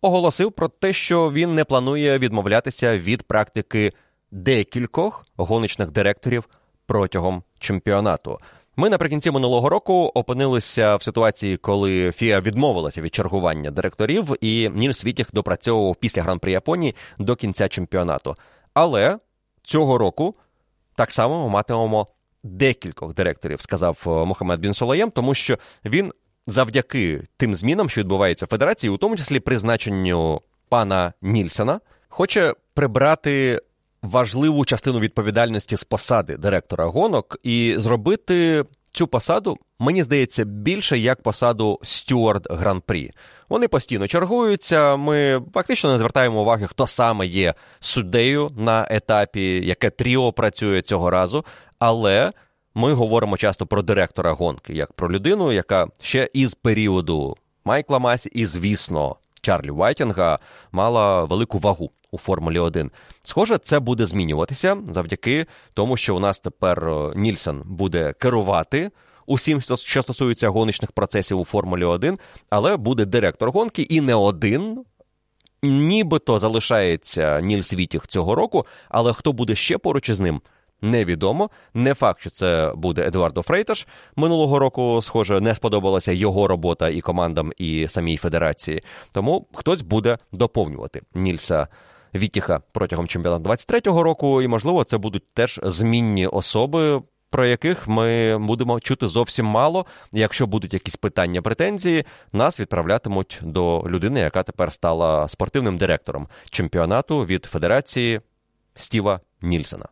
оголосив 0.00 0.52
про 0.52 0.68
те, 0.68 0.92
що 0.92 1.32
він 1.32 1.54
не 1.54 1.64
планує 1.64 2.18
відмовлятися 2.18 2.98
від 2.98 3.22
практики 3.22 3.92
декількох 4.30 5.26
гоночних 5.36 5.90
директорів 5.90 6.44
протягом 6.86 7.42
чемпіонату. 7.58 8.38
Ми 8.76 8.90
наприкінці 8.90 9.30
минулого 9.30 9.68
року 9.68 10.12
опинилися 10.14 10.96
в 10.96 11.02
ситуації, 11.02 11.56
коли 11.56 12.12
Фіа 12.12 12.40
відмовилася 12.40 13.02
від 13.02 13.14
чергування 13.14 13.70
директорів, 13.70 14.36
і 14.40 14.70
Нільс 14.74 15.04
Вітіх 15.04 15.26
допрацьовував 15.32 15.96
після 15.96 16.22
гран-при 16.22 16.52
Японії 16.52 16.94
до 17.18 17.36
кінця 17.36 17.68
чемпіонату. 17.68 18.34
Але 18.74 19.18
цього 19.62 19.98
року 19.98 20.34
так 20.96 21.12
само 21.12 21.42
ми 21.42 21.48
матимемо 21.48 22.06
декількох 22.42 23.14
директорів, 23.14 23.60
сказав 23.60 24.02
е, 24.06 24.10
Мохамед 24.10 24.60
Бін 24.60 24.74
Солаєм, 24.74 25.10
тому 25.10 25.34
що 25.34 25.58
він 25.84 26.12
завдяки 26.46 27.22
тим 27.36 27.54
змінам, 27.54 27.88
що 27.88 28.00
відбуваються 28.00 28.46
в 28.46 28.48
федерації, 28.48 28.90
у 28.90 28.96
тому 28.96 29.16
числі 29.16 29.40
призначенню 29.40 30.40
пана 30.68 31.12
Нільсена, 31.22 31.80
хоче 32.08 32.54
прибрати 32.74 33.60
важливу 34.02 34.64
частину 34.64 35.00
відповідальності 35.00 35.76
з 35.76 35.84
посади 35.84 36.36
директора 36.36 36.84
гонок 36.84 37.36
і 37.42 37.74
зробити 37.78 38.64
цю 38.92 39.06
посаду, 39.06 39.58
мені 39.78 40.02
здається, 40.02 40.44
більше 40.44 40.98
як 40.98 41.22
посаду 41.22 41.78
стюард 41.82 42.46
гран-прі. 42.50 43.10
Вони 43.48 43.68
постійно 43.68 44.08
чергуються. 44.08 44.96
Ми 44.96 45.42
фактично 45.54 45.92
не 45.92 45.98
звертаємо 45.98 46.40
уваги, 46.40 46.66
хто 46.66 46.86
саме 46.86 47.26
є 47.26 47.54
суддею 47.80 48.50
на 48.56 48.86
етапі, 48.90 49.66
яке 49.66 49.90
тріо 49.90 50.32
працює 50.32 50.82
цього 50.82 51.10
разу. 51.10 51.44
Але 51.78 52.32
ми 52.74 52.92
говоримо 52.92 53.36
часто 53.36 53.66
про 53.66 53.82
директора 53.82 54.32
гонки, 54.32 54.72
як 54.72 54.92
про 54.92 55.12
людину, 55.12 55.52
яка 55.52 55.86
ще 56.00 56.28
із 56.32 56.54
періоду 56.54 57.36
Майкла 57.64 57.98
Масі, 57.98 58.28
і, 58.32 58.46
звісно, 58.46 59.16
Чарлі 59.42 59.70
Вайтінга 59.70 60.38
мала 60.72 61.24
велику 61.24 61.58
вагу 61.58 61.90
у 62.10 62.18
Формулі 62.18 62.58
1. 62.58 62.90
Схоже, 63.22 63.58
це 63.58 63.80
буде 63.80 64.06
змінюватися 64.06 64.76
завдяки 64.90 65.46
тому, 65.74 65.96
що 65.96 66.16
у 66.16 66.20
нас 66.20 66.40
тепер 66.40 66.88
е, 66.88 67.12
Нільсен 67.16 67.62
буде 67.66 68.12
керувати. 68.12 68.90
Усім, 69.26 69.60
що 69.60 70.02
стосується 70.02 70.48
гоночних 70.48 70.92
процесів 70.92 71.38
у 71.38 71.44
Формулі 71.44 71.84
1, 71.84 72.18
але 72.50 72.76
буде 72.76 73.04
директор 73.04 73.50
гонки 73.50 73.82
і 73.82 74.00
не 74.00 74.14
один. 74.14 74.84
Нібито 75.62 76.38
залишається 76.38 77.40
Нільс 77.40 77.72
Вітіх 77.72 78.06
цього 78.06 78.34
року, 78.34 78.66
але 78.88 79.12
хто 79.12 79.32
буде 79.32 79.54
ще 79.54 79.78
поруч 79.78 80.08
із 80.08 80.20
ним, 80.20 80.40
невідомо. 80.82 81.50
Не 81.74 81.94
факт, 81.94 82.20
що 82.20 82.30
це 82.30 82.72
буде 82.76 83.06
Едуардо 83.06 83.42
Фрейташ. 83.42 83.86
Минулого 84.16 84.58
року, 84.58 85.00
схоже, 85.02 85.40
не 85.40 85.54
сподобалася 85.54 86.12
його 86.12 86.48
робота 86.48 86.88
і 86.88 87.00
командам, 87.00 87.52
і 87.58 87.86
самій 87.88 88.16
федерації. 88.16 88.82
Тому 89.12 89.46
хтось 89.54 89.82
буде 89.82 90.18
доповнювати 90.32 91.00
Нільса. 91.14 91.68
Вітіха 92.14 92.60
протягом 92.72 93.08
чемпіонату 93.08 93.50
23-го 93.50 94.02
року, 94.02 94.42
і 94.42 94.48
можливо, 94.48 94.84
це 94.84 94.98
будуть 94.98 95.34
теж 95.34 95.60
змінні 95.62 96.26
особи. 96.26 97.02
Про 97.30 97.46
яких 97.46 97.88
ми 97.88 98.38
будемо 98.38 98.80
чути 98.80 99.08
зовсім 99.08 99.46
мало. 99.46 99.86
Якщо 100.12 100.46
будуть 100.46 100.74
якісь 100.74 100.96
питання, 100.96 101.42
претензії, 101.42 102.04
нас 102.32 102.60
відправлятимуть 102.60 103.40
до 103.42 103.84
людини, 103.86 104.20
яка 104.20 104.42
тепер 104.42 104.72
стала 104.72 105.28
спортивним 105.28 105.78
директором 105.78 106.28
чемпіонату 106.50 107.24
від 107.24 107.44
Федерації 107.44 108.20
Стіва 108.74 109.20
Нільсена. 109.42 109.86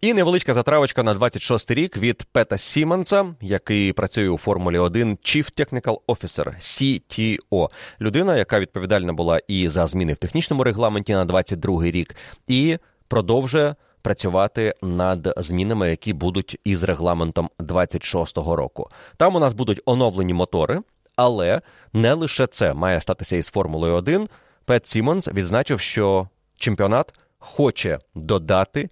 І 0.00 0.14
невеличка 0.14 0.54
затравочка 0.54 1.02
на 1.02 1.14
26-й 1.14 1.74
рік 1.74 1.96
від 1.96 2.24
Пета 2.32 2.58
Сімонса, 2.58 3.34
який 3.40 3.92
працює 3.92 4.28
у 4.28 4.38
Формулі 4.38 4.78
1 4.78 5.16
Chief 5.16 5.60
Technical 5.60 5.98
Officer, 6.08 6.54
CTO. 6.60 7.68
людина, 8.00 8.36
яка 8.36 8.60
відповідальна 8.60 9.12
була 9.12 9.40
і 9.48 9.68
за 9.68 9.86
зміни 9.86 10.12
в 10.12 10.16
технічному 10.16 10.64
регламенті 10.64 11.12
на 11.12 11.26
22-й 11.26 11.90
рік, 11.90 12.16
і 12.48 12.78
продовжує 13.08 13.74
працювати 14.02 14.74
над 14.82 15.34
змінами, 15.36 15.90
які 15.90 16.12
будуть 16.12 16.60
із 16.64 16.82
регламентом 16.82 17.50
26-го 17.58 18.56
року. 18.56 18.88
Там 19.16 19.36
у 19.36 19.38
нас 19.38 19.52
будуть 19.52 19.80
оновлені 19.84 20.34
мотори, 20.34 20.80
але 21.16 21.60
не 21.92 22.12
лише 22.12 22.46
це 22.46 22.74
має 22.74 23.00
статися 23.00 23.36
із 23.36 23.46
Формулою 23.46 23.94
1. 23.94 24.28
Пет 24.64 24.86
Сімондс 24.86 25.28
відзначив, 25.28 25.80
що 25.80 26.28
чемпіонат 26.56 27.14
хоче 27.38 27.98
додати 28.14 28.88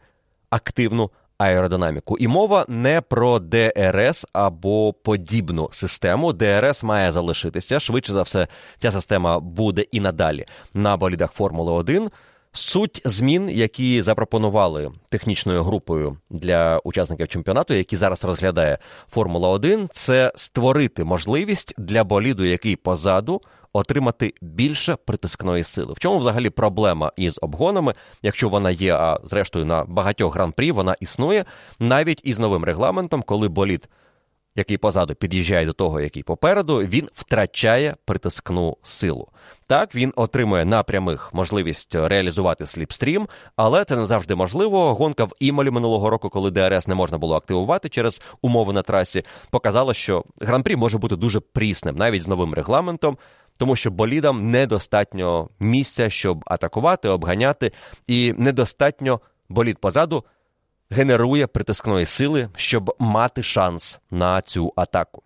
активну 0.50 1.10
аеродинаміку. 1.38 2.18
І 2.18 2.28
мова 2.28 2.64
не 2.68 3.00
про 3.00 3.38
ДРС 3.38 4.26
або 4.32 4.92
подібну 4.92 5.68
систему. 5.72 6.32
ДРС 6.32 6.82
має 6.82 7.12
залишитися. 7.12 7.80
Швидше 7.80 8.12
за 8.12 8.22
все, 8.22 8.48
ця 8.78 8.90
система 8.90 9.40
буде 9.40 9.84
і 9.92 10.00
надалі 10.00 10.46
на 10.74 10.96
болідах 10.96 11.32
Формули 11.32 11.72
1. 11.72 12.10
Суть 12.52 13.02
змін, 13.04 13.48
які 13.50 14.02
запропонували 14.02 14.90
технічною 15.08 15.62
групою 15.62 16.16
для 16.30 16.78
учасників 16.78 17.28
чемпіонату, 17.28 17.74
які 17.74 17.96
зараз 17.96 18.24
розглядає 18.24 18.78
Формула 19.08 19.48
1 19.48 19.88
це 19.92 20.32
створити 20.34 21.04
можливість 21.04 21.74
для 21.78 22.04
боліду, 22.04 22.44
який 22.44 22.76
позаду 22.76 23.40
отримати 23.78 24.34
більше 24.42 24.96
притискної 24.96 25.64
сили. 25.64 25.92
В 25.92 25.98
чому 25.98 26.18
взагалі 26.18 26.50
проблема 26.50 27.12
із 27.16 27.38
обгонами, 27.42 27.94
якщо 28.22 28.48
вона 28.48 28.70
є, 28.70 28.94
а 28.94 29.20
зрештою 29.24 29.64
на 29.64 29.84
багатьох 29.84 30.34
гран-прі 30.34 30.72
вона 30.72 30.96
існує 31.00 31.44
навіть 31.78 32.20
із 32.24 32.38
новим 32.38 32.64
регламентом, 32.64 33.22
коли 33.22 33.48
болід. 33.48 33.88
Який 34.56 34.78
позаду 34.78 35.14
під'їжджає 35.14 35.66
до 35.66 35.72
того, 35.72 36.00
який 36.00 36.22
попереду, 36.22 36.78
він 36.78 37.08
втрачає 37.14 37.96
притискну 38.04 38.76
силу. 38.82 39.28
Так, 39.66 39.94
він 39.94 40.12
отримує 40.16 40.64
на 40.64 40.82
прямих 40.82 41.34
можливість 41.34 41.94
реалізувати 41.94 42.66
сліпстрім, 42.66 43.28
але 43.56 43.84
це 43.84 43.96
не 43.96 44.06
завжди 44.06 44.34
можливо. 44.34 44.94
Гонка 44.94 45.24
в 45.24 45.32
Імолі 45.40 45.70
минулого 45.70 46.10
року, 46.10 46.28
коли 46.28 46.50
ДРС 46.50 46.88
не 46.88 46.94
можна 46.94 47.18
було 47.18 47.36
активувати 47.36 47.88
через 47.88 48.20
умови 48.42 48.72
на 48.72 48.82
трасі, 48.82 49.22
показала, 49.50 49.94
що 49.94 50.24
гран-прі 50.40 50.76
може 50.76 50.98
бути 50.98 51.16
дуже 51.16 51.40
прісним, 51.40 51.96
навіть 51.96 52.22
з 52.22 52.28
новим 52.28 52.54
регламентом 52.54 53.18
тому 53.58 53.76
що 53.76 53.90
болідам 53.90 54.50
недостатньо 54.50 55.48
місця, 55.60 56.10
щоб 56.10 56.44
атакувати, 56.46 57.08
обганяти, 57.08 57.72
і 58.06 58.34
недостатньо 58.36 59.20
болід 59.48 59.78
позаду 59.78 60.24
генерує 60.90 61.46
притискної 61.46 62.04
сили, 62.04 62.48
щоб 62.56 62.96
мати 62.98 63.42
шанс 63.42 64.00
на 64.10 64.40
цю 64.40 64.72
атаку. 64.76 65.22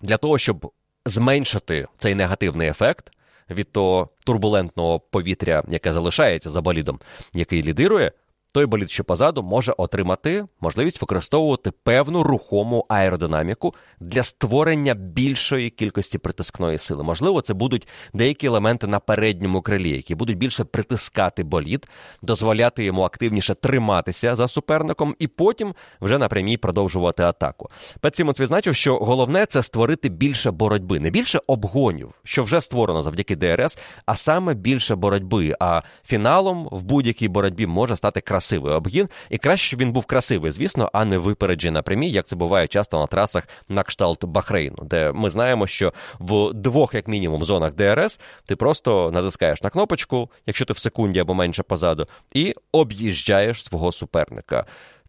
Для 0.00 0.16
того, 0.16 0.38
щоб 0.38 0.72
зменшити 1.06 1.86
цей 1.98 2.14
негативний 2.14 2.68
ефект 2.68 3.10
від 3.50 3.72
того 3.72 4.08
турбулентного 4.24 5.00
повітря, 5.00 5.62
яке 5.68 5.92
залишається 5.92 6.50
за 6.50 6.60
болідом, 6.60 7.00
який 7.34 7.62
лідирує 7.62 8.12
той 8.54 8.66
болід, 8.66 8.90
що 8.90 9.04
позаду, 9.04 9.42
може 9.42 9.74
отримати 9.76 10.44
можливість 10.60 11.00
використовувати 11.00 11.70
певну 11.70 12.22
рухому 12.22 12.86
аеродинаміку 12.88 13.74
для 14.00 14.22
створення 14.22 14.94
більшої 14.94 15.70
кількості 15.70 16.18
притискної 16.18 16.78
сили. 16.78 17.02
Можливо, 17.02 17.40
це 17.40 17.54
будуть 17.54 17.88
деякі 18.12 18.46
елементи 18.46 18.86
на 18.86 18.98
передньому 18.98 19.62
крилі, 19.62 19.90
які 19.90 20.14
будуть 20.14 20.38
більше 20.38 20.64
притискати 20.64 21.44
болід, 21.44 21.86
дозволяти 22.22 22.84
йому 22.84 23.02
активніше 23.02 23.54
триматися 23.54 24.36
за 24.36 24.48
суперником, 24.48 25.14
і 25.18 25.26
потім 25.26 25.74
вже 26.00 26.18
на 26.18 26.28
прямій 26.28 26.56
продовжувати 26.56 27.22
атаку. 27.22 27.68
Пет 28.00 28.16
Сімондс 28.16 28.40
відзначив, 28.40 28.76
що 28.76 28.96
головне 28.96 29.46
це 29.46 29.62
створити 29.62 30.08
більше 30.08 30.50
боротьби, 30.50 31.00
не 31.00 31.10
більше 31.10 31.40
обгонів, 31.46 32.14
що 32.24 32.44
вже 32.44 32.60
створено 32.60 33.02
завдяки 33.02 33.36
ДРС, 33.36 33.78
а 34.06 34.16
саме 34.16 34.54
більше 34.54 34.94
боротьби. 34.94 35.54
А 35.60 35.82
фіналом 36.04 36.68
в 36.72 36.82
будь-якій 36.82 37.28
боротьбі 37.28 37.66
може 37.66 37.96
стати 37.96 38.20
красивий 38.20 38.43
красивий 38.44 38.72
обгін, 38.72 39.08
і 39.30 39.38
краще, 39.38 39.76
він 39.76 39.92
був 39.92 40.04
красивий, 40.04 40.52
звісно, 40.52 40.90
а 40.92 41.04
не 41.04 41.18
випереджений 41.18 41.74
на 41.74 41.82
прямій, 41.82 42.10
як 42.10 42.26
це 42.26 42.36
буває 42.36 42.66
часто 42.66 43.00
на 43.00 43.06
трасах 43.06 43.48
на 43.68 43.82
кшталт 43.82 44.24
Бахрейну, 44.24 44.78
де 44.82 45.12
ми 45.12 45.30
знаємо, 45.30 45.66
що 45.66 45.92
в 46.18 46.52
двох, 46.52 46.94
як 46.94 47.08
мінімум, 47.08 47.44
зонах 47.44 47.72
ДРС 47.74 48.20
ти 48.46 48.56
просто 48.56 49.10
натискаєш 49.10 49.62
на 49.62 49.70
кнопочку, 49.70 50.30
якщо 50.46 50.64
ти 50.64 50.72
в 50.72 50.78
секунді 50.78 51.18
або 51.20 51.34
менше 51.34 51.62
позаду, 51.62 52.06
і 52.34 52.54
об'їжджаєш 52.72 53.64
свого 53.64 53.92
суперника. 53.92 54.66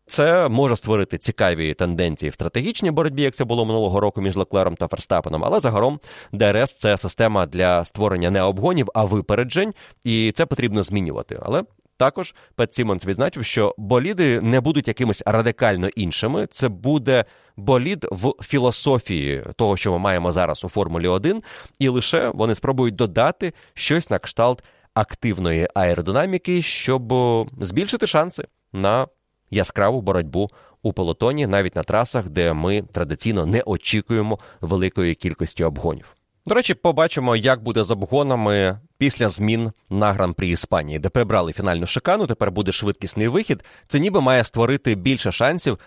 Це 0.07 0.47
може 0.49 0.75
створити 0.75 1.17
цікаві 1.17 1.73
тенденції 1.73 2.29
в 2.29 2.33
стратегічній 2.33 2.91
боротьбі, 2.91 3.21
як 3.21 3.35
це 3.35 3.45
було 3.45 3.65
минулого 3.65 3.99
року 3.99 4.21
між 4.21 4.35
Леклером 4.35 4.75
та 4.75 4.87
Ферстапеном. 4.87 5.45
Але 5.45 5.59
загалом 5.59 5.99
ДРС 6.31 6.73
це 6.73 6.97
система 6.97 7.45
для 7.45 7.85
створення 7.85 8.31
не 8.31 8.41
обгонів, 8.41 8.89
а 8.93 9.03
випереджень, 9.03 9.73
і 10.03 10.33
це 10.35 10.45
потрібно 10.45 10.83
змінювати. 10.83 11.39
Але 11.43 11.63
також 11.97 12.35
Пет 12.55 12.73
Сімондс 12.73 13.05
відзначив, 13.05 13.45
що 13.45 13.75
боліди 13.77 14.41
не 14.41 14.61
будуть 14.61 14.87
якимись 14.87 15.23
радикально 15.25 15.87
іншими. 15.87 16.47
Це 16.51 16.69
буде 16.69 17.25
болід 17.57 18.07
в 18.11 18.33
філософії 18.43 19.43
того, 19.55 19.77
що 19.77 19.91
ми 19.91 19.99
маємо 19.99 20.31
зараз 20.31 20.63
у 20.63 20.69
Формулі 20.69 21.07
1, 21.07 21.43
і 21.79 21.87
лише 21.87 22.29
вони 22.29 22.55
спробують 22.55 22.95
додати 22.95 23.53
щось 23.73 24.09
на 24.09 24.19
кшталт 24.19 24.63
активної 24.93 25.67
аеродинаміки, 25.73 26.61
щоб 26.61 27.13
збільшити 27.61 28.07
шанси 28.07 28.45
на 28.73 29.07
яскраву 29.51 30.01
боротьбу 30.01 30.49
у 30.81 30.93
полотоні, 30.93 31.47
навіть 31.47 31.75
на 31.75 31.83
трасах, 31.83 32.29
де 32.29 32.53
ми 32.53 32.81
традиційно 32.81 33.45
не 33.45 33.61
очікуємо 33.61 34.39
великої 34.61 35.15
кількості 35.15 35.63
обгонів. 35.63 36.15
До 36.47 36.55
речі, 36.55 36.73
побачимо, 36.73 37.35
як 37.35 37.63
буде 37.63 37.83
з 37.83 37.91
обгонами 37.91 38.79
після 38.97 39.29
змін 39.29 39.71
на 39.89 40.13
гран-прі 40.13 40.49
Іспанії, 40.49 40.99
де 40.99 41.09
прибрали 41.09 41.53
фінальну 41.53 41.85
шикану. 41.85 42.27
Тепер 42.27 42.51
буде 42.51 42.71
швидкісний 42.71 43.27
вихід. 43.27 43.63
Це 43.87 43.99
ніби 43.99 44.21
має 44.21 44.43
створити 44.43 44.95
більше 44.95 45.31
шансів 45.31 45.79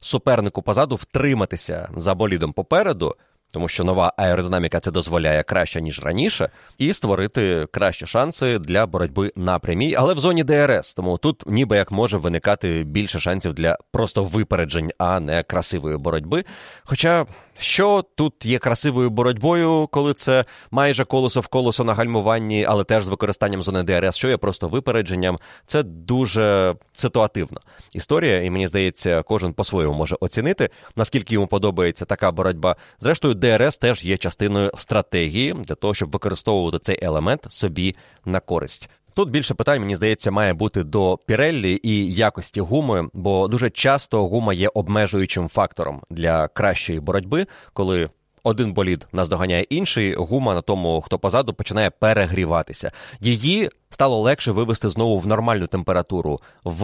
супернику 0.00 0.62
позаду 0.62 0.94
втриматися 0.94 1.88
за 1.96 2.14
болідом 2.14 2.52
попереду 2.52 3.14
тому 3.56 3.68
що 3.68 3.84
нова 3.84 4.12
аеродинаміка 4.16 4.80
це 4.80 4.90
дозволяє 4.90 5.42
краще 5.42 5.80
ніж 5.80 6.02
раніше, 6.02 6.50
і 6.78 6.92
створити 6.92 7.66
кращі 7.70 8.06
шанси 8.06 8.58
для 8.58 8.86
боротьби 8.86 9.32
на 9.36 9.58
прямій, 9.58 9.94
але 9.94 10.14
в 10.14 10.18
зоні 10.18 10.44
ДРС. 10.44 10.94
Тому 10.94 11.18
тут 11.18 11.42
ніби 11.46 11.76
як 11.76 11.90
може 11.92 12.18
виникати 12.18 12.84
більше 12.84 13.20
шансів 13.20 13.54
для 13.54 13.78
просто 13.92 14.24
випереджень, 14.24 14.92
а 14.98 15.20
не 15.20 15.42
красивої 15.42 15.96
боротьби. 15.96 16.44
Хоча 16.84 17.26
що 17.58 18.04
тут 18.14 18.46
є 18.46 18.58
красивою 18.58 19.10
боротьбою, 19.10 19.88
коли 19.92 20.14
це 20.14 20.44
майже 20.70 21.04
колесо 21.04 21.40
в 21.40 21.46
колесо 21.46 21.84
на 21.84 21.94
гальмуванні, 21.94 22.64
але 22.64 22.84
теж 22.84 23.04
з 23.04 23.08
використанням 23.08 23.62
зони 23.62 23.82
ДРС, 23.82 24.16
що 24.16 24.28
є 24.28 24.36
просто 24.36 24.68
випередженням, 24.68 25.38
це 25.66 25.82
дуже 25.82 26.74
ситуативна 26.92 27.60
історія, 27.92 28.42
і 28.42 28.50
мені 28.50 28.68
здається, 28.68 29.22
кожен 29.22 29.52
по-своєму 29.52 29.94
може 29.94 30.16
оцінити, 30.20 30.70
наскільки 30.96 31.34
йому 31.34 31.46
подобається 31.46 32.04
така 32.04 32.32
боротьба. 32.32 32.76
Зрештою, 33.00 33.34
ДРС 33.34 33.78
теж 33.78 34.04
є 34.04 34.16
частиною 34.16 34.70
стратегії 34.76 35.52
для 35.52 35.74
того, 35.74 35.94
щоб 35.94 36.10
використовувати 36.10 36.78
цей 36.78 36.98
елемент 37.04 37.46
собі 37.48 37.96
на 38.24 38.40
користь. 38.40 38.88
Тут 39.16 39.30
більше 39.30 39.54
питань, 39.54 39.80
мені 39.80 39.96
здається, 39.96 40.30
має 40.30 40.54
бути 40.54 40.84
до 40.84 41.18
Піреллі 41.26 41.80
і 41.82 42.14
якості 42.14 42.60
гуми, 42.60 43.08
бо 43.12 43.48
дуже 43.48 43.70
часто 43.70 44.28
гума 44.28 44.52
є 44.52 44.68
обмежуючим 44.74 45.48
фактором 45.48 46.02
для 46.10 46.48
кращої 46.48 47.00
боротьби, 47.00 47.46
коли 47.72 48.08
один 48.44 48.72
болід 48.72 49.06
наздоганяє 49.12 49.62
інший, 49.62 50.14
гума 50.14 50.54
на 50.54 50.60
тому, 50.60 51.00
хто 51.00 51.18
позаду, 51.18 51.54
починає 51.54 51.90
перегріватися. 51.90 52.92
Її 53.20 53.70
стало 53.96 54.20
легше 54.20 54.52
вивести 54.52 54.88
знову 54.88 55.18
в 55.18 55.26
нормальну 55.26 55.66
температуру 55.66 56.40
в 56.64 56.80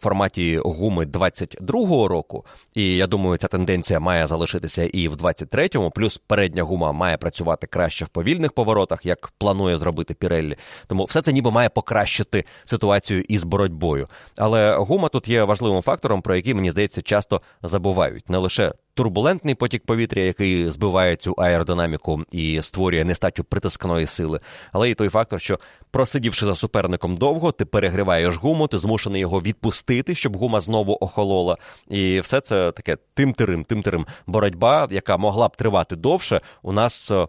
форматі 0.00 0.60
гуми 0.64 1.04
22-го 1.04 2.08
року. 2.08 2.46
І 2.74 2.96
я 2.96 3.06
думаю, 3.06 3.36
ця 3.36 3.48
тенденція 3.48 4.00
має 4.00 4.26
залишитися 4.26 4.84
і 4.84 5.08
в 5.08 5.14
23-му. 5.14 5.90
Плюс 5.90 6.18
передня 6.18 6.62
гума 6.62 6.92
має 6.92 7.16
працювати 7.16 7.66
краще 7.66 8.04
в 8.04 8.08
повільних 8.08 8.52
поворотах, 8.52 9.06
як 9.06 9.32
планує 9.38 9.78
зробити 9.78 10.14
Піреллі. 10.14 10.56
Тому 10.86 11.04
все 11.04 11.22
це 11.22 11.32
ніби 11.32 11.50
має 11.50 11.68
покращити 11.68 12.44
ситуацію 12.64 13.24
із 13.28 13.44
боротьбою. 13.44 14.08
Але 14.36 14.76
гума 14.76 15.08
тут 15.08 15.28
є 15.28 15.44
важливим 15.44 15.82
фактором, 15.82 16.22
про 16.22 16.36
який 16.36 16.54
мені 16.54 16.70
здається 16.70 17.02
часто 17.02 17.40
забувають 17.62 18.28
не 18.28 18.38
лише 18.38 18.72
турбулентний 18.94 19.54
потік 19.54 19.86
повітря, 19.86 20.22
який 20.22 20.70
збиває 20.70 21.16
цю 21.16 21.32
аеродинаміку 21.32 22.24
і 22.32 22.62
створює 22.62 23.04
нестачу 23.04 23.44
притискної 23.44 24.06
сили, 24.06 24.40
але 24.72 24.90
і 24.90 24.94
той 24.94 25.08
фактор, 25.08 25.40
що 25.40 25.58
просидівши 25.90 26.46
за 26.46 26.51
суперником 26.56 27.16
довго, 27.16 27.52
ти 27.52 27.64
перегріваєш 27.64 28.36
гуму, 28.36 28.66
ти 28.66 28.78
змушений 28.78 29.20
його 29.20 29.40
відпустити, 29.40 30.14
щоб 30.14 30.36
гума 30.36 30.60
знову 30.60 30.98
охолола. 31.00 31.56
І 31.88 32.20
все 32.20 32.40
це 32.40 32.72
таке 32.72 32.96
тим-тирим, 33.14 33.64
тим-тирим 33.64 34.06
боротьба, 34.26 34.88
яка 34.90 35.16
могла 35.16 35.48
б 35.48 35.56
тривати 35.56 35.96
довше, 35.96 36.40
у 36.62 36.72
нас 36.72 37.10
е, 37.10 37.26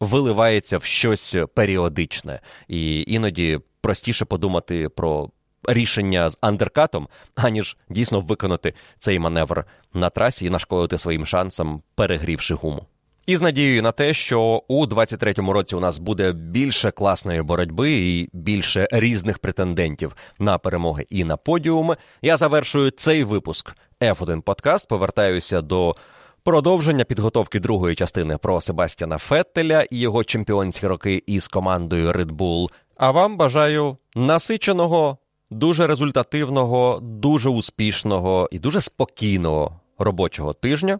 виливається 0.00 0.78
в 0.78 0.84
щось 0.84 1.36
періодичне, 1.54 2.40
і 2.68 3.04
іноді 3.06 3.60
простіше 3.80 4.24
подумати 4.24 4.88
про 4.88 5.30
рішення 5.68 6.30
з 6.30 6.38
андеркатом, 6.40 7.08
аніж 7.34 7.76
дійсно 7.88 8.20
виконати 8.20 8.74
цей 8.98 9.18
маневр 9.18 9.64
на 9.94 10.10
трасі 10.10 10.46
і 10.46 10.50
нашкодити 10.50 10.98
своїм 10.98 11.26
шансам, 11.26 11.82
перегрівши 11.94 12.54
гуму. 12.54 12.86
І 13.26 13.36
з 13.36 13.42
надією 13.42 13.82
на 13.82 13.92
те, 13.92 14.14
що 14.14 14.62
у 14.68 14.86
23-му 14.86 15.52
році 15.52 15.76
у 15.76 15.80
нас 15.80 15.98
буде 15.98 16.32
більше 16.32 16.90
класної 16.90 17.42
боротьби 17.42 17.92
і 17.92 18.28
більше 18.32 18.88
різних 18.92 19.38
претендентів 19.38 20.16
на 20.38 20.58
перемоги 20.58 21.06
і 21.10 21.24
на 21.24 21.36
подіуми, 21.36 21.96
я 22.22 22.36
завершую 22.36 22.90
цей 22.90 23.24
випуск 23.24 23.76
F1 24.00 24.40
подкаст. 24.40 24.88
Повертаюся 24.88 25.60
до 25.60 25.96
продовження 26.44 27.04
підготовки 27.04 27.60
другої 27.60 27.96
частини 27.96 28.38
про 28.38 28.60
Себастьяна 28.60 29.18
Феттеля 29.18 29.82
і 29.90 29.98
його 29.98 30.24
чемпіонські 30.24 30.86
роки 30.86 31.22
із 31.26 31.48
командою 31.48 32.12
Red 32.12 32.30
Bull. 32.30 32.68
А 32.96 33.10
вам 33.10 33.36
бажаю 33.36 33.96
насиченого, 34.14 35.18
дуже 35.50 35.86
результативного, 35.86 36.98
дуже 37.02 37.48
успішного 37.48 38.48
і 38.52 38.58
дуже 38.58 38.80
спокійного 38.80 39.80
робочого 39.98 40.52
тижня. 40.52 40.98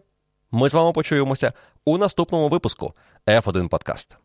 Ми 0.51 0.69
з 0.69 0.73
вами 0.73 0.91
почуємося 0.91 1.53
у 1.85 1.97
наступному 1.97 2.49
випуску 2.49 2.93
F1 3.27 3.67
Подкаст. 3.67 4.17